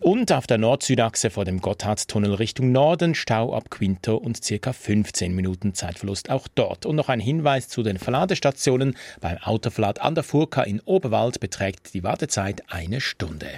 [0.00, 4.72] Und auf der Nord-Süd-Achse vor dem Gotthardtunnel Richtung Norden Stau ab Quinto und ca.
[4.72, 6.86] 15 Minuten Zeitverlust auch dort.
[6.86, 8.96] Und noch ein Hinweis zu den Verladestationen.
[9.20, 13.48] Beim Autoverlad an der Furka in Oberwald beträgt die Wartezeit eine Stunde.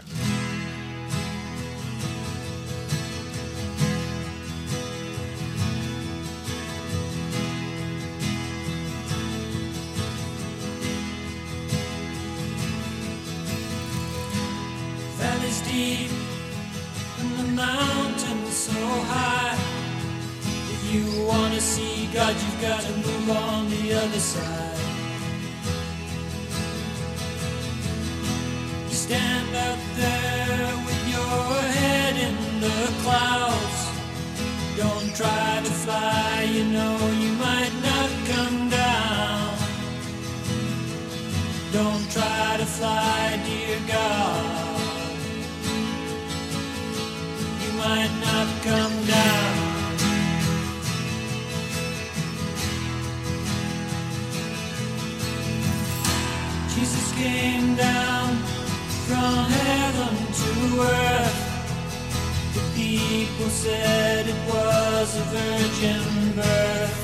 [15.71, 16.11] Deep
[17.21, 18.81] and the mountains so
[19.13, 19.57] high.
[20.75, 24.79] If you want to see God, you've got to move on the other side.
[28.89, 31.43] You stand up there with your
[31.79, 33.81] head in the clouds.
[34.77, 35.50] Don't try
[60.71, 61.39] to earth.
[62.55, 66.03] The people said it was a virgin
[66.37, 66.99] birth.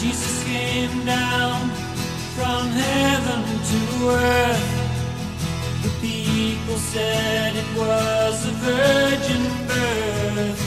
[0.00, 1.68] Jesus came down
[2.36, 4.66] from heaven to earth.
[5.82, 10.60] The people said it was a virgin birth.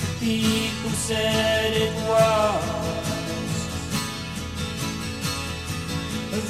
[0.00, 2.63] The people said it was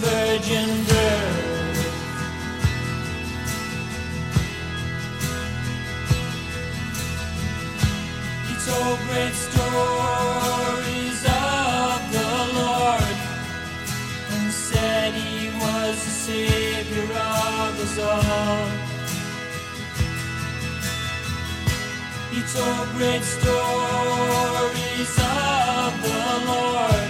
[0.05, 1.41] virgin birth.
[8.49, 13.17] He told great stories of the Lord
[14.35, 18.69] and said he was the Savior of us all.
[22.33, 27.04] He told great stories of the Lord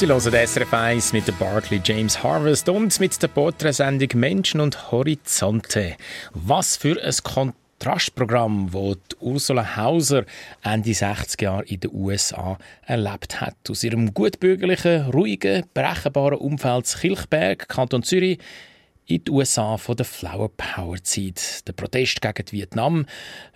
[0.00, 4.90] Sie hören SRF 1 mit der Barclay James Harvest und mit der Porträtsendung Menschen und
[4.90, 5.94] Horizonte.
[6.32, 10.24] Was für ein Kontrastprogramm, die Ursula Hauser
[10.62, 13.56] Ende 60er Jahre in den USA erlebt hat.
[13.68, 18.38] Aus ihrem gutbürgerlichen, ruhigen, berechenbaren Umfeld Kilchberg, Kanton Zürich,
[19.06, 21.66] in die USA von der Flower Power Zeit.
[21.66, 23.06] Der Protest gegen die Vietnam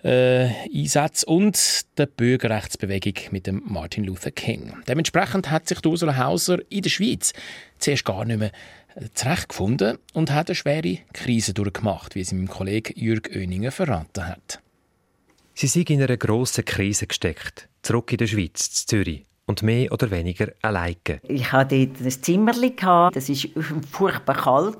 [0.03, 4.73] äh, Einsätze und der Bürgerrechtsbewegung mit dem Martin Luther King.
[4.87, 7.33] Dementsprechend hat sich Ursula Hauser in der Schweiz
[7.79, 8.51] zuerst gar nicht mehr
[8.95, 14.27] äh, zurechtgefunden und hat eine schwere Krise durchgemacht, wie sie meinem Kollegen Jürg Oeninger verraten
[14.27, 14.59] hat.
[15.53, 19.23] Sie sind in einer grossen Krise gesteckt, zurück in der Schweiz, zu Zürich.
[19.47, 21.19] Und mehr oder weniger alleine.
[21.21, 22.21] Ich hatte dort ein
[22.75, 23.15] gehabt.
[23.15, 24.79] Das war furchtbar kalt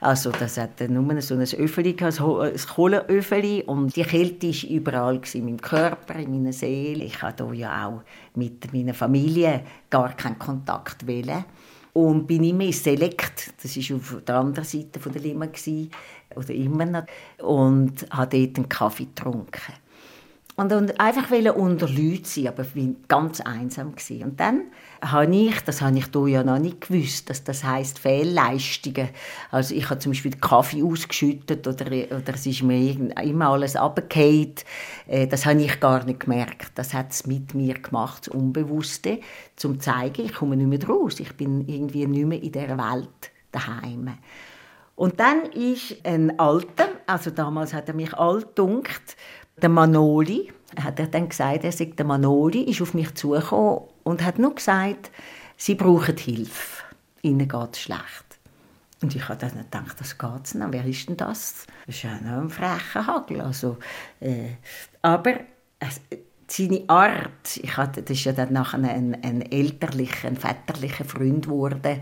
[0.00, 5.44] Also das hatte nur so ein Öffeli, ein Kohleöffeli und die Kälte war überall in
[5.44, 7.04] meinem Körper, in meiner Seele.
[7.04, 8.02] Ich hatte ja auch
[8.34, 11.44] mit meiner Familie gar keinen Kontakt wählen
[11.92, 13.54] und bin immer ins Selekt.
[13.62, 15.46] Das war auf der anderen Seite der Lima
[16.34, 17.04] oder immer noch
[17.38, 19.72] und habe dort einen Kaffee getrunken.
[20.62, 23.92] Und, und einfach unter Leuten sein, aber ich war ganz einsam.
[23.92, 24.22] Gewesen.
[24.22, 24.62] Und dann
[25.02, 29.08] habe ich, das habe ich hier ja noch nicht gewusst, dass das heisst Fehlleistungen.
[29.50, 34.54] Also ich habe zum Beispiel Kaffee ausgeschüttet oder, oder es ist mir immer alles runtergefallen.
[35.08, 36.72] Äh, Das habe ich gar nicht gemerkt.
[36.76, 39.18] Das hat es mit mir gemacht, das Unbewusste,
[39.56, 41.18] zum zu zeigen, ich komme nicht mehr raus.
[41.20, 44.18] Ich bin irgendwie nicht mehr in dieser Welt daheim.
[44.94, 49.16] Und dann ist ein Alter, also damals hat er mich alt dunkt,
[49.56, 54.38] der Manoli, hat dann gesagt, er sagt, der Manoli ist auf mich zugekommen und hat
[54.38, 55.10] nur gesagt,
[55.56, 56.84] sie brauchen Hilfe,
[57.22, 58.32] ihnen geht es schlecht.
[59.02, 60.70] Und ich habe dann gedacht, das geht's noch.
[60.70, 61.66] Wer ist denn das?
[61.86, 63.40] Das ist ja noch ein frecher Hagel.
[63.40, 63.78] Also,
[64.20, 64.50] äh,
[65.02, 65.40] aber
[65.80, 66.00] es,
[66.46, 71.46] seine Art, ich hatte, das ist ja dann nachher ein, ein elterlicher, ein väterlicher Freund
[71.46, 72.00] geworden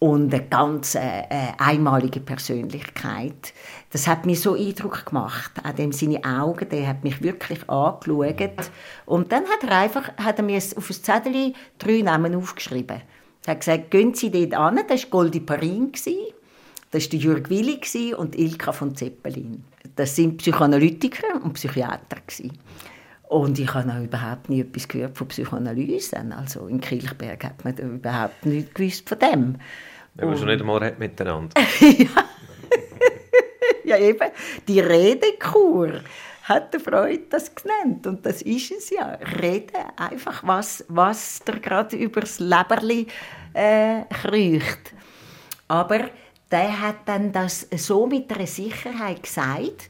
[0.00, 3.52] und eine ganz äh, äh, einmalige Persönlichkeit.
[3.92, 5.52] Das hat mir so Eindruck gemacht.
[5.62, 8.70] An dem seine Augen, der hat mich wirklich angeschaut.
[9.04, 13.02] Und dann hat er einfach, hat er mir auf ein Zettel drei Namen aufgeschrieben.
[13.44, 18.14] Er hat gesagt, gehen Sie dort an, das war Goldi Parin, das war Jürg Willi
[18.14, 19.64] und Ilka von Zeppelin.
[19.96, 22.16] Das sind Psychoanalytiker und Psychiater.
[22.26, 22.58] gewesen.
[23.28, 26.16] Und ich habe auch überhaupt nie etwas gehört von Psychoanalyse.
[26.36, 29.56] Also in Kilchberg hat man überhaupt nichts gewusst von dem.
[30.14, 31.54] Wenn man schon nicht einmal hat miteinander.
[33.84, 34.30] ja eben
[34.66, 36.00] die Redekur
[36.44, 39.18] hat der Freud das genannt und das ist es ja.
[39.40, 43.06] Reden einfach, was, was der gerade übers Leberli
[43.52, 44.92] äh, kriecht.
[45.68, 46.10] Aber
[46.50, 49.88] der hat dann das so mit einer Sicherheit gesagt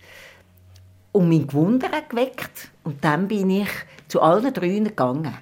[1.13, 2.71] und mein Gewunder geweckt.
[2.85, 3.71] Und dann bin ich
[4.09, 5.39] zu allen drei gegangen.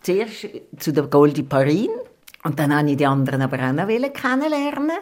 [0.00, 0.48] Zuerst
[0.78, 1.90] zu der Goldie Parin
[2.42, 4.98] und dann habe ich die anderen aber auch noch kennenlernen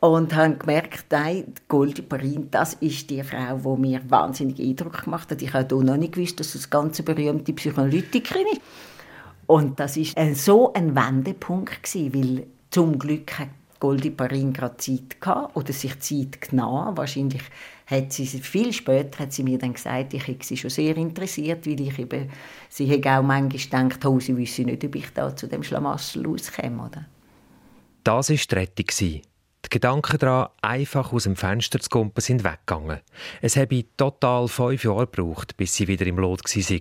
[0.00, 5.30] und habe gemerkt, nein, Goldie Parin, das ist die Frau, die mir wahnsinnig Eindruck gemacht
[5.30, 5.42] hat.
[5.42, 8.60] Ich habe auch noch nicht gewusst, dass das ganz berühmte Psychoanalytikerin ist.
[9.46, 15.20] Und das ist so ein Wendepunkt gewesen, weil zum Glück hat Goldie Parin gerade Zeit
[15.20, 16.96] gehabt oder sich Zeit genommen.
[16.96, 17.42] Wahrscheinlich
[17.90, 21.66] hat sie viel später hat sie mir dann gesagt, ich hätte sie schon sehr interessiert,
[21.66, 22.30] weil ich eben,
[22.68, 26.24] sie hätte auch manchmal gedacht, oh, sie wüsste nicht, ob ich da zu dem Schlamassel
[26.24, 26.86] rauskomme.
[26.86, 27.06] Oder?
[28.04, 28.86] Das war die Rettung.
[29.64, 33.00] Die Gedanken daran, einfach aus dem Fenster zu kumpen, sind weggegangen.
[33.42, 36.80] Es habe total fünf Jahre gebraucht, bis sie wieder im Lot war.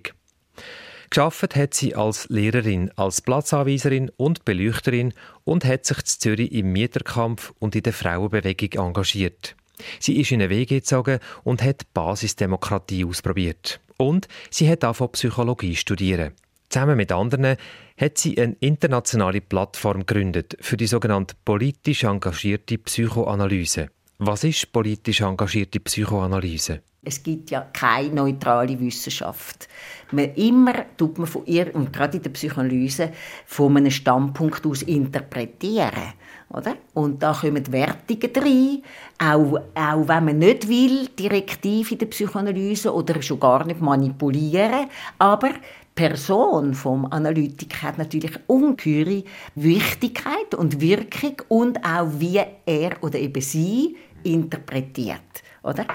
[1.10, 6.72] Geschafft hat sie als Lehrerin, als Platzanweiserin und Beleuchterin und hat sich in Zürich im
[6.72, 9.56] Mieterkampf und in der Frauenbewegung engagiert.
[10.00, 13.80] Sie ist in eine WG gezogen und hat Basisdemokratie ausprobiert.
[13.98, 16.34] Und sie hat auch Psychologie studieren.
[16.70, 17.58] Zusammen mit anderen
[18.00, 23.90] hat sie eine internationale Plattform gegründet für die sogenannte politisch engagierte Psychoanalyse.
[24.20, 26.82] Was ist politisch engagierte Psychoanalyse?
[27.02, 29.70] Es gibt ja keine neutrale Wissenschaft.
[30.12, 33.14] Man immer tut man von ihr, und gerade in der Psychoanalyse,
[33.46, 36.14] von einem Standpunkt aus interpretieren.
[36.52, 36.78] Oder?
[36.94, 38.84] Und da kommen Wertungen rein,
[39.20, 44.88] auch, auch wenn man nicht will, direktiv in der Psychoanalyse oder schon gar nicht manipulieren.
[45.20, 45.52] Aber
[45.94, 49.24] Person vom Analytiker hat natürlich ungeheure
[49.56, 55.86] Wichtigkeit und Wirkung und auch wie er oder eben sie interpretiert, oder?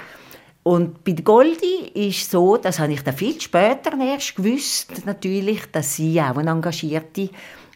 [0.61, 5.95] Und bei Goldi ist so, das habe ich dann viel später erst gewusst, natürlich, dass
[5.95, 7.29] sie auch eine engagierte,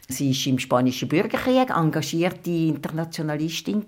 [0.10, 3.86] sie ist im spanischen Bürgerkrieg engagierte Internationalistin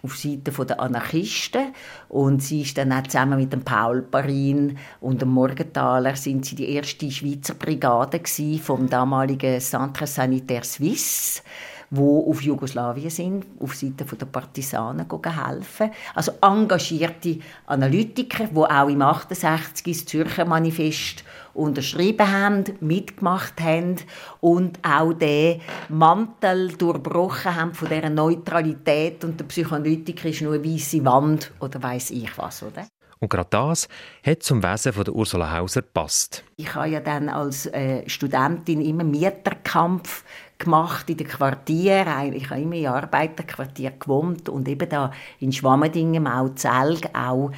[0.00, 1.72] auf Seite der Anarchisten
[2.08, 6.54] und sie ist dann auch zusammen mit dem Paul Parin und dem Morgenthaler sind sie
[6.54, 8.20] die erste Schweizer Brigade
[8.62, 11.42] vom damaligen Centre Sanitaire Suisse
[11.90, 15.90] wo auf Jugoslawien sind, auf Seite der Partisanen helfen.
[16.14, 21.24] Also engagierte Analytiker, die auch im 68 das Zürcher Manifest
[21.58, 23.96] unterschrieben haben, mitgemacht haben
[24.40, 30.64] und auch den Mantel durchbrochen haben von dieser Neutralität und der Psychoanalytiker ist nur eine
[30.64, 32.86] weiße Wand oder weiß ich was, oder?
[33.20, 33.88] Und gerade das
[34.24, 36.44] hat zum Wesen von der Ursula Hauser gepasst.
[36.56, 40.24] Ich habe ja dann als äh, Studentin immer Mieterkampf
[40.56, 42.32] gemacht in den Quartieren.
[42.32, 47.50] Ich habe immer in Arbeiterquartier gewohnt und eben da in Schwammendingen, auch Zelg, auch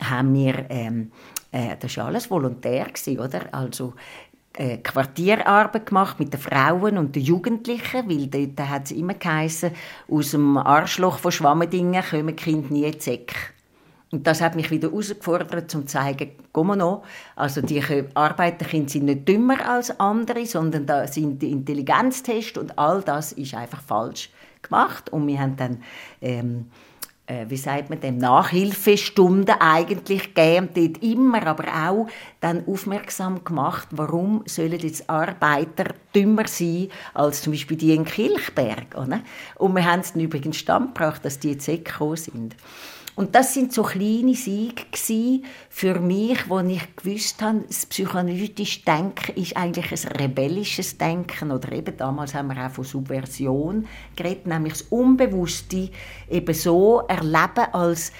[0.00, 1.12] haben wir, ähm,
[1.52, 3.42] äh, das war alles volontär, gewesen, oder?
[3.52, 3.94] Also,
[4.54, 9.70] äh, Quartierarbeit gemacht mit den Frauen und den Jugendlichen, weil dort hat es immer geheißen,
[10.10, 13.26] aus dem Arschloch von Schwammendingen kommen Kinder nie in die
[14.12, 17.02] und das hat mich wieder herausgefordert, um zu zeigen, komm noch,
[17.34, 17.82] also die
[18.12, 23.54] Arbeiterkinder sind nicht dümmer als andere, sondern da sind die Intelligenztests und all das ist
[23.54, 24.28] einfach falsch
[24.60, 25.10] gemacht.
[25.10, 25.82] Und wir haben dann,
[26.20, 26.81] ähm, äh,
[27.48, 32.06] wie sagt man dem, Nachhilfestunden eigentlich gegeben, dort immer aber auch
[32.40, 38.94] dann aufmerksam gemacht, warum sollen jetzt Arbeiter dümmer sein als zum Beispiel die in Kilchberg.
[38.96, 39.20] Oder?
[39.56, 42.56] Und wir haben es dann übrigens stand gebracht, dass die jetzt gekommen sind.
[43.14, 44.84] Und das sind so kleine Siege
[45.68, 51.50] für mich, wo ich gewusst habe, das psychoanalytische Denken ist eigentlich ein rebellisches Denken.
[51.50, 53.86] Oder eben damals haben wir auch von Subversion
[54.16, 55.90] geredet, nämlich das Unbewusste
[56.30, 58.12] eben so erleben als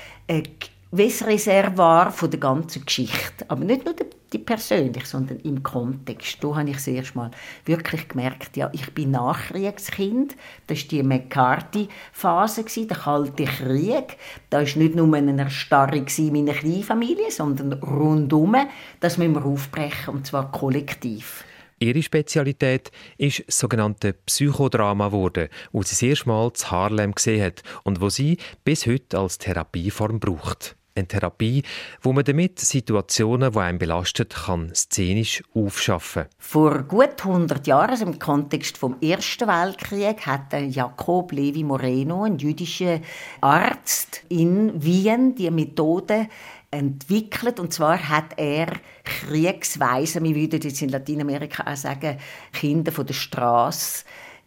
[0.92, 3.94] ein Reservoir von der ganzen Geschichte, aber nicht nur
[4.32, 6.42] nicht persönlich, sondern im Kontext.
[6.42, 7.30] Da habe ich das erste Mal
[7.64, 10.36] wirklich gemerkt, ja, ich bin Nachkriegskind.
[10.66, 14.16] Das war die McCarthy-Phase, der Kalte Krieg.
[14.50, 18.56] Da war nicht nur eine Erstarrung meiner Kleinfamilie, sondern rundum.
[19.00, 21.44] Das müssen wir aufbrechen, und zwar kollektiv.
[21.78, 27.44] Ihre Spezialität ist das sogenannte Psychodrama geworden, wo sie das erste Mal zu Harlem gesehen
[27.44, 30.76] hat und wo sie bis heute als Therapieform braucht.
[30.94, 31.62] Eine Therapie,
[32.02, 38.04] wo man damit Situationen, die einen belastet, kann szenisch aufschaffen Vor gut 100 Jahren, also
[38.04, 43.00] im Kontext vom Ersten Weltkrieg, hat Jakob Levi Moreno, ein jüdischer
[43.40, 46.28] Arzt in Wien, die Methode
[46.70, 47.58] entwickelt.
[47.58, 48.66] Und zwar hat er
[49.04, 52.18] Kriegsweisen, wir würden jetzt in Lateinamerika auch sagen,
[52.52, 54.04] Kinder von der Straße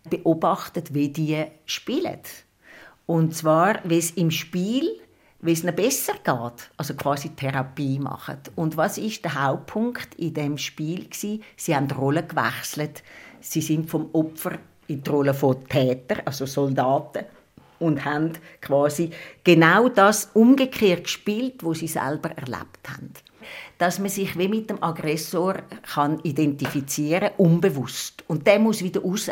[0.10, 2.20] beobachtet, wie die spielen.
[3.08, 5.00] Und zwar, wie es im Spiel
[5.46, 8.38] wie es ihnen besser geht, also quasi Therapie machen.
[8.56, 11.44] Und was ist der Hauptpunkt in dem Spiel gewesen?
[11.56, 13.04] Sie haben die Rolle gewechselt.
[13.42, 17.26] Sie sind vom Opfer in die Rolle von Täter, also Soldaten,
[17.80, 19.12] und haben quasi
[19.44, 23.12] genau das umgekehrt gespielt, wo sie selber erlebt haben.
[23.78, 25.56] Dass man sich wie mit dem Aggressor
[25.94, 28.24] kann identifizieren, unbewusst.
[28.28, 29.30] Und der muss wieder raus.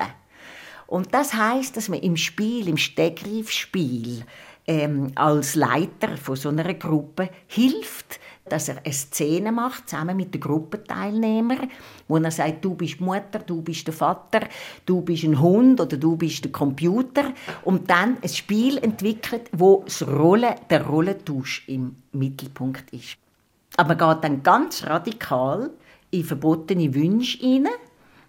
[0.88, 4.26] Und das heißt, dass man im Spiel, im Stegreifspiel,
[4.66, 10.34] ähm, als Leiter von so einer Gruppe hilft, dass er eine Szene macht, zusammen mit
[10.34, 11.70] den Gruppenteilnehmern,
[12.07, 14.41] wo er sagt, du bist Mutter, du bist der Vater,
[14.86, 17.34] du bist ein Hund oder du bist der Computer
[17.64, 23.18] und dann ein Spiel entwickelt, wo das Rolle, der Rollentausch im Mittelpunkt ist.
[23.78, 25.72] Aber man geht dann ganz radikal
[26.11, 27.74] in verbotene Wünsche hinein,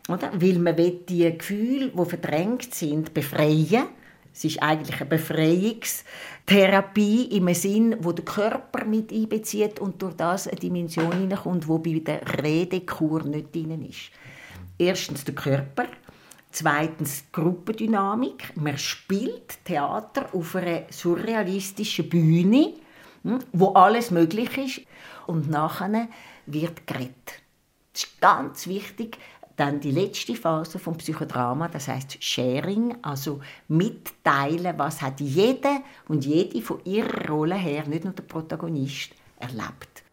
[0.09, 0.31] oder?
[0.35, 3.87] weil man die Gefühle, die verdrängt sind, befreien
[4.35, 10.49] es ist eigentlich eine Befreiungstherapie im Sinn, wo der Körper mit einbezieht und durch das
[10.49, 14.11] eine Dimension hineinkommt, wo bei der Redekur nicht drin ist.
[14.77, 15.87] Erstens der Körper,
[16.51, 18.57] zweitens die Gruppendynamik.
[18.57, 22.73] Man spielt Theater auf einer surrealistischen Bühne,
[23.23, 24.81] hm, wo alles möglich ist
[25.29, 26.09] und nachher
[26.47, 27.41] wird geredet.
[27.93, 29.17] Das ist ganz wichtig,
[29.57, 36.25] dann die letzte Phase vom Psychodrama, das heißt Sharing, also mitteilen, was hat jede und
[36.25, 40.05] jede von ihrer Rolle her, nicht nur der Protagonist, erlebt.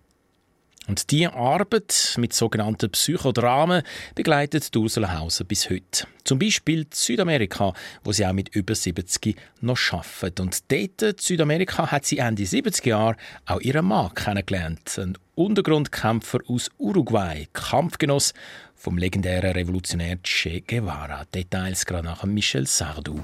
[0.87, 3.83] Und diese Arbeit mit sogenannten Psychodramen
[4.15, 6.07] begleitet Ursula Hauser bis heute.
[6.23, 7.73] Zum Beispiel Südamerika,
[8.03, 10.39] wo sie auch mit über 70 noch arbeitet.
[10.39, 13.15] Und dort in Südamerika hat sie Ende 70 Jahre
[13.45, 14.97] auch ihren Mann kennengelernt.
[14.97, 18.33] Ein Untergrundkämpfer aus Uruguay, Kampfgenoss
[18.81, 21.25] vom legendären Revolutionär Che Guevara.
[21.31, 23.21] Details gerade nach Michel Sardou.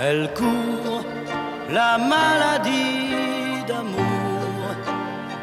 [0.00, 1.06] Elle court,
[1.70, 4.01] la maladie d'amour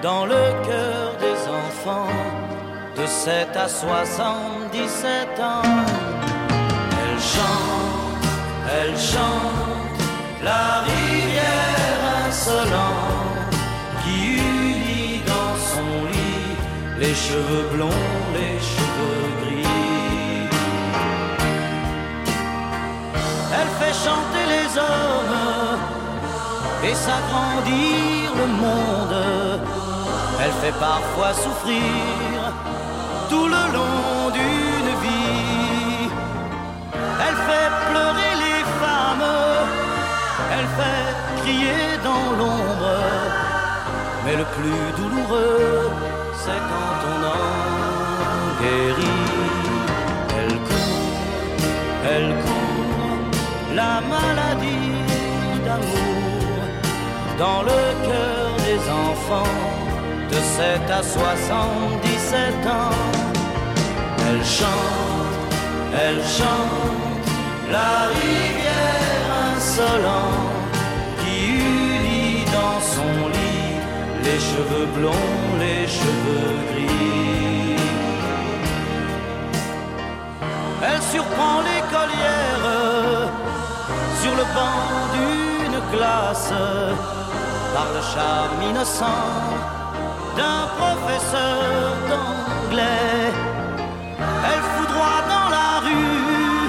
[0.01, 2.07] dans le cœur des enfants
[2.95, 5.61] de 7 à 77 ans.
[7.01, 8.25] Elle chante,
[8.79, 9.99] elle chante,
[10.43, 13.55] la rivière insolente
[14.03, 16.55] qui unit dans son lit
[16.99, 20.49] les cheveux blonds, les cheveux gris.
[23.53, 25.79] Elle fait chanter les hommes
[26.83, 29.78] et s'agrandir le monde.
[30.41, 31.83] Elle fait parfois souffrir
[33.29, 36.09] tout le long d'une vie.
[37.25, 39.29] Elle fait pleurer les femmes,
[40.55, 42.95] elle fait crier dans l'ombre.
[44.25, 45.91] Mais le plus douloureux,
[46.41, 49.27] c'est quand on en guérit.
[50.37, 51.17] Elle court,
[52.13, 54.95] elle court, la maladie
[55.65, 56.09] d'amour
[57.37, 59.78] dans le cœur des enfants
[60.31, 62.95] de 7 à 77 ans.
[64.27, 65.53] Elle chante,
[65.93, 67.27] elle chante
[67.71, 69.25] la rivière
[69.55, 70.75] insolente
[71.19, 73.75] qui unit dans son lit
[74.23, 77.75] les cheveux blonds, les cheveux gris.
[80.83, 83.29] Elle surprend l'écolière
[84.21, 84.81] sur le banc
[85.15, 86.53] d'une classe
[87.73, 89.58] par le charme innocent
[90.39, 93.31] d'un professeur d'anglais.
[94.49, 96.67] Elle foudroie dans la rue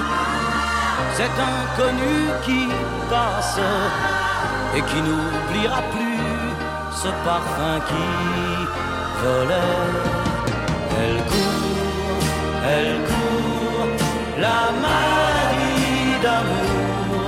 [1.17, 2.15] cet inconnu
[2.45, 2.61] qui
[3.09, 3.59] passe
[4.75, 6.21] et qui n'oubliera plus
[7.01, 8.09] ce parfum qui
[9.23, 9.79] volait.
[11.01, 12.25] Elle court,
[12.75, 13.87] elle court,
[14.45, 17.21] la maladie d'amour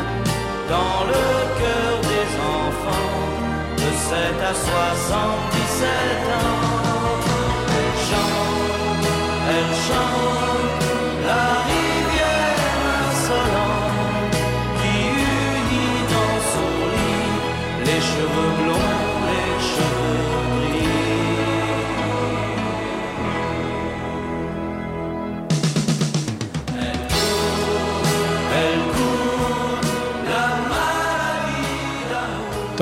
[0.73, 1.25] dans le
[1.59, 2.27] cœur des
[2.57, 3.21] enfants
[3.81, 4.17] de 7
[4.49, 5.62] à 77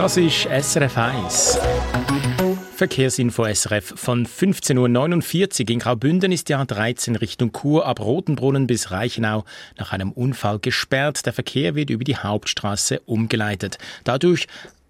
[0.01, 1.59] Das ist SRF 1.
[2.81, 5.69] Verkehrsinfo SRF von 15.49 Uhr.
[5.69, 9.45] In Graubünden ist die A13 Richtung Chur ab Rotenbrunnen bis Reichenau
[9.77, 11.23] nach einem Unfall gesperrt.
[11.27, 13.77] Der Verkehr wird über die Hauptstraße umgeleitet.
[14.03, 14.47] Dadurch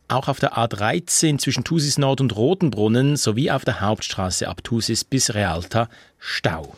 [0.08, 5.04] auch auf der A13 zwischen Thusis Nord und Rotenbrunnen sowie auf der Hauptstraße ab Thusis
[5.04, 6.74] bis Realta Stau.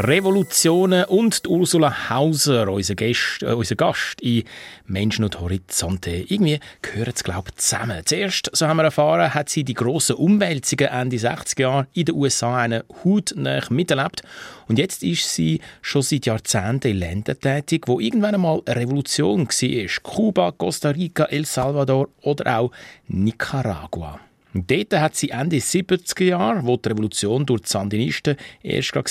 [0.00, 4.44] Revolutionen und Ursula Hauser, unser Gast, äh, unser Gast in
[4.86, 6.12] Menschen und Horizonte.
[6.12, 8.02] Irgendwie gehören sie, glaube ich, zusammen.
[8.04, 12.14] Zuerst, so haben wir erfahren, hat sie die grossen Umwälzungen Ende 60er Jahre in den
[12.14, 14.22] USA eine hautnah miterlebt.
[14.68, 19.48] Und jetzt ist sie schon seit Jahrzehnten in Ländern tätig, wo irgendwann einmal eine Revolution
[19.48, 20.02] war.
[20.04, 22.70] Kuba, Costa Rica, El Salvador oder auch
[23.08, 24.20] Nicaragua.
[24.54, 29.04] Dort hat sie Ende 70er Jahre, wo die Revolution durch die Sandinisten erst war,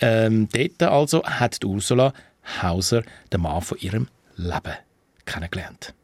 [0.00, 2.12] ähm, dort also hat Ursula
[2.62, 4.74] Hauser den Mann von ihrem Leben
[5.24, 5.94] kennengelernt.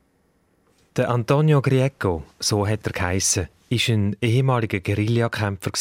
[0.96, 5.72] Der Antonio Grieco, so hat er geheissen, ist ein ehemaliger Guerillakämpfer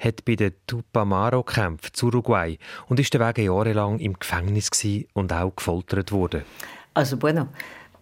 [0.00, 4.70] hat bei den Tupamaro-Kämpfen zu Uruguay und ist deswegen jahrelang im Gefängnis
[5.12, 6.44] und auch gefoltert worden.
[6.94, 7.48] Also bueno,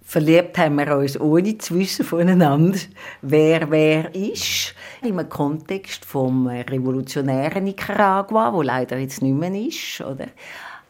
[0.09, 2.79] Verliebt haben wir uns ohne zu wissen voneinander,
[3.23, 4.73] wer wer ist.
[5.03, 10.29] Im Kontext vom revolutionären Nicaragua, wo leider jetzt nicht mehr ist, oder?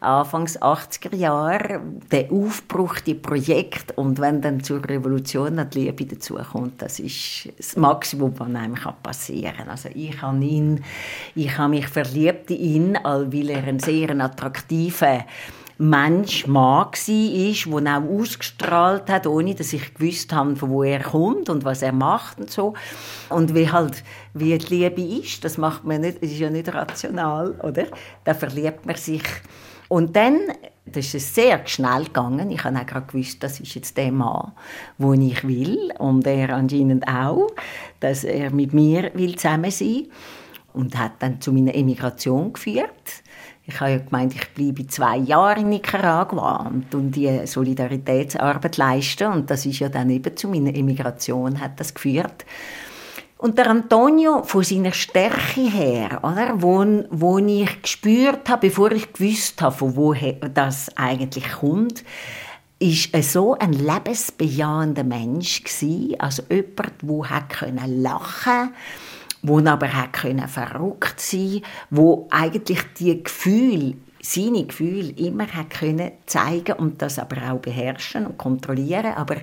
[0.00, 1.80] Anfangs 80er Jahre,
[2.12, 7.74] der Aufbruch, die Projekt und wenn dann zur Revolution die Liebe dazukommt, das ist das
[7.74, 9.70] Maximum, was einem passieren kann.
[9.70, 10.84] Also ich habe ihn,
[11.34, 15.24] ich habe mich verliebt in ihn, weil er ein sehr attraktiver
[15.78, 21.02] Mensch, Mann war, der auch ausgestrahlt hat, ohne dass ich gewusst habe, von wo er
[21.02, 22.72] kommt und was er macht und so.
[23.28, 24.02] Und wie halt,
[24.32, 27.86] wie die Liebe ist, das macht man nicht, ist ja nicht rational, oder?
[28.24, 29.22] Da verliebt man sich.
[29.88, 30.38] Und dann,
[30.86, 32.50] das ist sehr schnell gegangen.
[32.50, 34.52] Ich habe auch gerade gewusst, das ist jetzt der Mann,
[34.98, 35.92] den ich will.
[35.98, 37.48] Und er anscheinend auch,
[38.00, 40.10] dass er mit mir will zusammen sein will.
[40.72, 43.22] Und hat dann zu meiner Emigration geführt.
[43.68, 49.32] Ich habe ja gemeint, ich bleibe zwei Jahre in Nicaragua und die Solidaritätsarbeit leisten.
[49.32, 52.44] Und das ist ja dann eben zu meiner Emigration hat das geführt.
[53.38, 59.12] Und der Antonio, von seiner Stärke her, oder, wo, wo ich gespürt habe, bevor ich
[59.12, 62.04] gewusst habe, von woher das eigentlich kommt,
[62.78, 68.74] ist so ein lebensbejahender Mensch gewesen, also jemand, der lachen konnte
[69.46, 76.72] wo aber können verrückt sein, wo eigentlich die Gefühle seine Gefühle immer hat können zeigen
[76.74, 79.36] und das aber auch beherrschen und kontrollieren, aber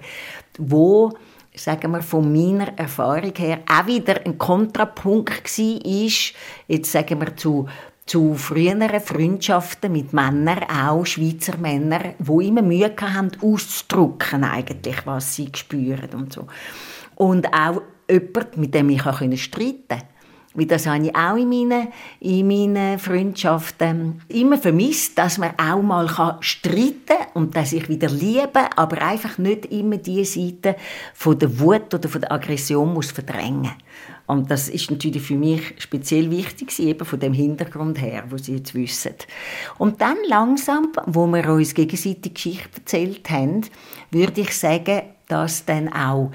[0.58, 1.14] wo
[1.56, 6.34] sagen wir von meiner Erfahrung her auch wieder ein Kontrapunkt war, ist,
[6.68, 7.68] jetzt sagen wir zu
[8.06, 15.36] zu früheren Freundschaften mit Männern, auch Schweizer Männern, wo immer Mühe haben, auszudrücken eigentlich, was
[15.36, 16.48] sie spüren und so.
[17.16, 20.14] Und auch jemand, mit dem ich streiten konnte.
[20.56, 21.88] Weil das habe ich auch in meinen,
[22.20, 26.08] in meinen Freundschaften immer vermisst, dass man auch mal
[26.42, 30.76] streiten kann und dass ich wieder liebe, aber einfach nicht immer die Seite
[31.16, 33.72] von der Wut oder von der Aggression muss verdrängen.
[34.26, 38.56] Und das ist natürlich für mich speziell wichtig, eben von dem Hintergrund her, wo Sie
[38.56, 39.16] jetzt wissen.
[39.78, 43.62] Und dann langsam, wo wir uns gegenseitig Geschichte erzählt haben,
[44.12, 46.32] würde ich sagen, dass dann auch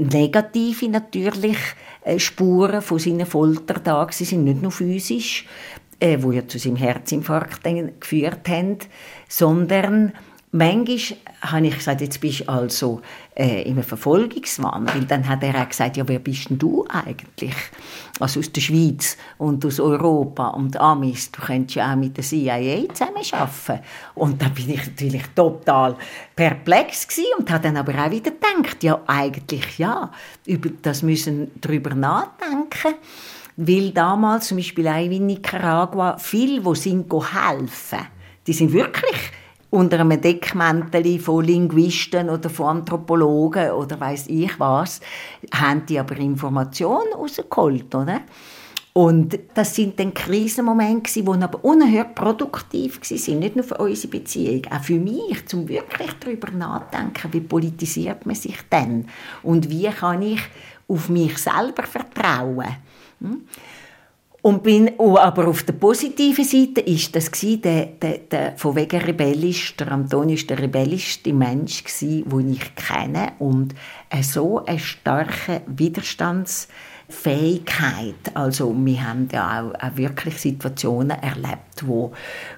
[0.00, 1.58] negative natürlich
[2.04, 5.46] äh, Spuren von seiner Folter da sind, nicht nur physisch,
[6.00, 7.62] äh, wo ja zu seinem Herzinfarkt
[8.00, 8.78] geführt haben,
[9.28, 10.12] sondern
[10.52, 13.00] Manchmal habe ich gesagt, jetzt bist du also
[13.36, 14.88] äh, im Verfolgungswahn.
[14.92, 17.54] Weil dann hat er auch gesagt, ja, wer bist denn du eigentlich?
[18.18, 21.30] Also aus der Schweiz und aus Europa und Amis.
[21.30, 23.84] Du könntest ja auch mit der CIA zusammenarbeiten.
[24.16, 25.96] Und da bin ich natürlich total
[26.34, 30.10] perplex gewesen und habe dann aber auch wieder gedacht, ja, eigentlich ja,
[30.46, 32.96] über das müssen drüber nachdenken.
[33.56, 38.06] Weil damals zum Beispiel auch in Nicaragua viele, die sind helfen,
[38.46, 39.30] die sind wirklich
[39.70, 45.00] unter einem Deckmäntel von Linguisten oder von Anthropologen oder weiß ich was,
[45.52, 48.20] haben die aber Informationen rausgeholt, oder?
[48.92, 54.62] Und das sind dann Krisenmomente, die aber unerhört produktiv waren, nicht nur für unsere Beziehung,
[54.68, 59.06] auch für mich, um wirklich darüber nachzudenken, wie politisiert man sich denn
[59.44, 60.40] und wie kann ich
[60.88, 62.76] auf mich selber vertrauen.
[63.20, 63.42] Hm?
[64.42, 68.74] Und bin, oh, aber auf der positiven Seite ist das gewesen, der, der, der, von
[68.74, 73.74] wegen rebellisch, der Antonio ist der rebellischste Mensch gewesen, den ich kenne und
[74.22, 76.74] so einen starken Widerstandswillen
[77.10, 78.14] Fähigkeit.
[78.34, 82.12] Also wir haben ja auch, auch wirklich Situationen erlebt, wo,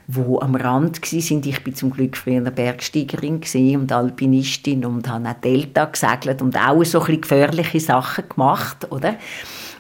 [0.07, 1.47] wo am Rand sind.
[1.47, 3.41] Ich bin zum Glück früher eine Bergsteigerin
[3.76, 9.16] und Alpinistin und habe auch Delta gesegelt und auch so ein gefährliche Sachen gemacht, oder?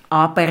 [0.08, 0.48] Aber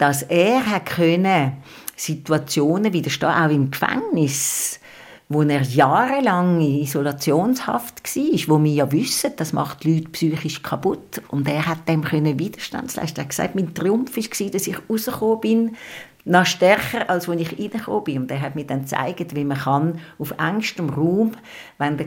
[0.00, 1.52] dass er hat können
[1.94, 4.80] Situationen widerstehen, auch im Gefängnis,
[5.28, 10.62] wo er jahrelang in Isolationshaft war, wo wir ja wissen, das macht die Leute psychisch
[10.62, 11.20] kaputt.
[11.28, 13.20] Und er hat dem können Widerstand leisten.
[13.20, 15.76] Er hat gesagt, mein Triumph war, dass ich rausgekommen bin,
[16.24, 18.22] noch stärker, als als ich reingekommen bin.
[18.22, 21.32] Und er hat mir dann gezeigt, wie man kann auf engstem Raum,
[21.76, 22.06] wenn du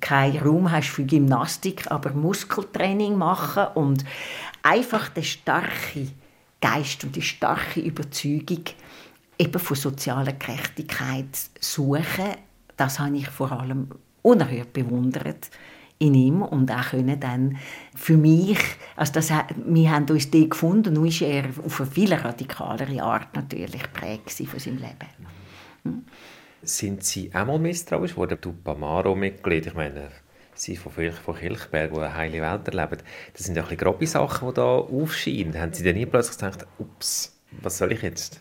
[0.00, 4.04] keinen Raum hast für Gymnastik, aber Muskeltraining machen und
[4.62, 6.21] einfach den starken
[6.62, 8.64] Geist und die starke Überzeugung
[9.38, 12.36] eben von sozialer Gerechtigkeit suchen
[12.76, 13.88] das habe ich vor allem
[14.22, 15.50] unerhört bewundert
[15.98, 17.58] in ihm und auch können dann
[17.94, 18.58] für mich,
[18.96, 23.36] also das, wir haben uns die gefunden, nun ist er auf eine viel radikalere Art
[23.36, 25.08] natürlich prägt von seinem Leben.
[25.84, 26.04] Hm?
[26.62, 28.38] Sind Sie auch mal misstrauisch geworden?
[28.40, 30.10] Du Pamaro-Mitglied, ich meine,
[30.62, 33.02] Sie von, von Kilchberg, die eine heile Welt erleben,
[33.32, 35.60] das sind ja ein grobe Sachen, die da aufscheinen.
[35.60, 38.40] Haben Sie dann nie plötzlich gedacht, ups, was soll ich jetzt?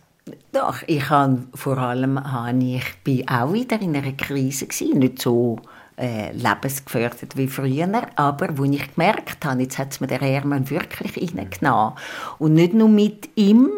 [0.51, 2.19] Doch, ich habe vor allem
[2.61, 5.59] ich bin auch wieder in einer Krise gewesen, nicht so
[5.97, 10.69] äh, lebensgefährdet wie früher, aber wo ich gemerkt habe, jetzt hat es mir der Hermann
[10.69, 11.95] wirklich reingenommen
[12.38, 13.72] und nicht nur mit ihm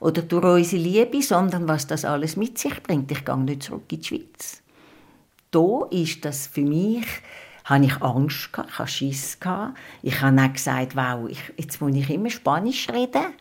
[0.00, 3.12] oder durch unsere Liebe, sondern was das alles mit sich bringt.
[3.12, 4.62] Ich gehe nicht zurück in die Schweiz.
[5.50, 7.06] Da ist das für mich
[7.70, 9.78] habe ich Angst gehabt, ich hatte Schiss gehabt.
[10.02, 13.32] Ich habe auch gesagt, wow, ich, jetzt muss ich immer Spanisch reden.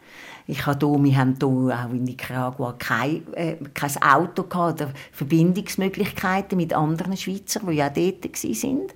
[0.48, 4.92] Ich habe hier, wir haben hier auch in Nicaragua kein, äh, kein Auto gehabt oder
[5.12, 8.88] Verbindungsmöglichkeiten mit anderen Schweizern, die ja dort waren.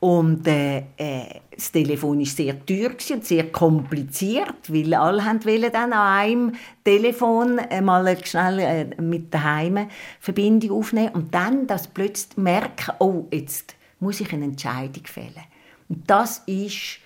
[0.00, 5.92] Und äh, äh, das Telefon war sehr teuer und sehr kompliziert, weil alle wollten dann
[5.92, 6.52] an einem
[6.84, 9.88] Telefon mal schnell äh, mit daheim
[10.20, 15.44] Verbindung aufnehmen und dann das plötzlich merken, oh, jetzt muss ich eine Entscheidung fällen.
[15.88, 16.98] Und das ist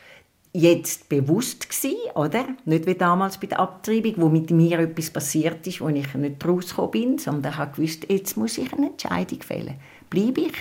[0.53, 2.45] jetzt bewusst gewesen, oder?
[2.65, 6.45] Nicht wie damals bei der Abtreibung, wo mit mir etwas passiert ist, wo ich nicht
[6.45, 9.77] rausgekommen bin, sondern ich gewusst, jetzt muss ich eine Entscheidung fällen.
[10.09, 10.55] Bleibe ich?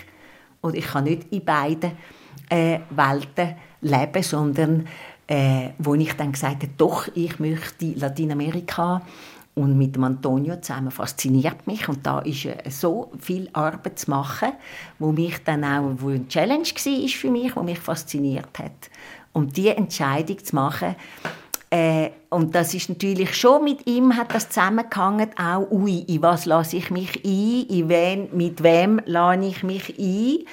[0.62, 1.94] Oder ich kann nicht in beiden
[2.50, 4.88] äh, Welten leben, sondern
[5.28, 9.02] äh, wo ich dann gesagt habe, doch, ich möchte Lateinamerika
[9.60, 14.10] und mit dem Antonio zusammen fasziniert mich und da ist äh, so viel Arbeit zu
[14.10, 14.53] machen,
[14.99, 18.89] wo mich dann auch wo eine Challenge war für mich, wo mich fasziniert hat
[19.34, 20.95] um die Entscheidung zu machen.
[21.72, 26.45] Äh, und das ist natürlich schon mit ihm hat das zusammengehangen, auch ui, in was
[26.45, 30.45] lasse ich mich ein, in wen, mit wem lasse ich mich ein,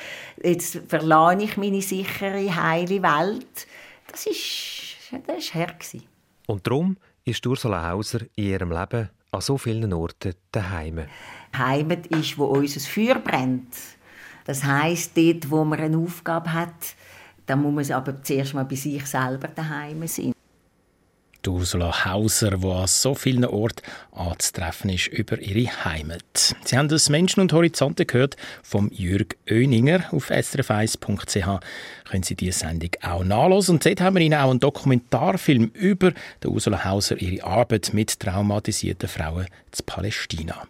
[0.43, 3.67] jetzt verlasse ich meine sichere, heile Welt.
[4.11, 4.43] Das ist,
[5.27, 5.75] das ist her
[6.47, 11.01] Und darum ist Ursula Hauser in ihrem Leben an so vielen Orten daheim.
[11.57, 13.75] Heimat ist, wo unser Feuer brennt.
[14.45, 16.95] Das heißt, dort, wo man eine Aufgabe hat,
[17.47, 20.36] dann muss man aber zuerst mal bei sich selber daheim sein.
[21.49, 23.83] Ursula Hauser, die an so vielen Orten
[24.13, 26.55] anzutreffen ist über ihre Heimat.
[26.65, 31.61] Sie haben das Menschen und Horizonte gehört vom Jürg Oeninger auf srf1.ch.
[32.11, 33.77] Können Sie diese Sendung auch nachlesen.
[33.77, 36.13] Und dort haben wir Ihnen auch einen Dokumentarfilm über
[36.45, 40.67] Ursula Hauser, ihre Arbeit mit traumatisierten Frauen zu Palästina.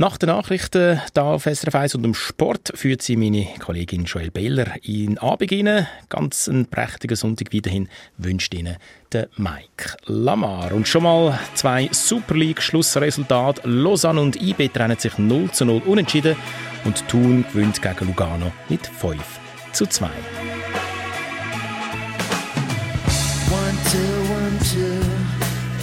[0.00, 4.30] Nach den Nachrichten da auf SRF 1 und dem Sport führt sie meine Kollegin Joel
[4.30, 5.50] Beller in Abend.
[6.08, 8.76] Ganz einen prächtigen Sonntag weiterhin wünscht Ihnen
[9.10, 10.70] der Mike Lamar.
[10.70, 13.68] Und schon mal zwei Super League-Schlussresultate.
[13.68, 16.36] Lausanne und IB trennen sich 0 zu 0 unentschieden
[16.84, 19.20] und Thun gewinnt gegen Lugano mit 5
[19.72, 20.06] zu 2.
[20.06, 20.12] One,
[23.90, 23.98] two,
[24.32, 25.04] one, two.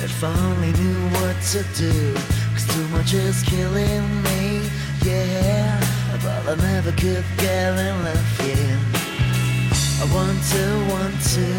[0.05, 2.45] If I only knew what to do.
[2.68, 4.70] Too much is killing me,
[5.03, 5.80] yeah.
[6.24, 8.80] But I never could get in enough, yeah.
[10.01, 11.49] I want to, want to.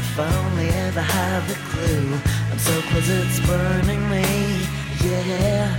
[0.00, 2.18] If I only ever had the clue.
[2.50, 4.24] I'm so close, it's burning me,
[5.02, 5.76] yeah.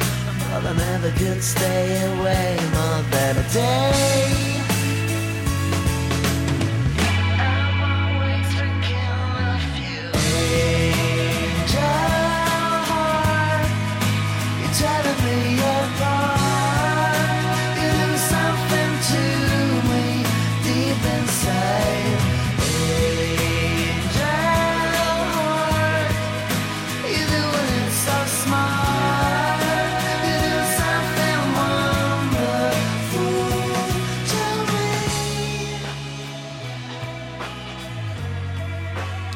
[0.52, 4.65] But I never could stay away more than a day.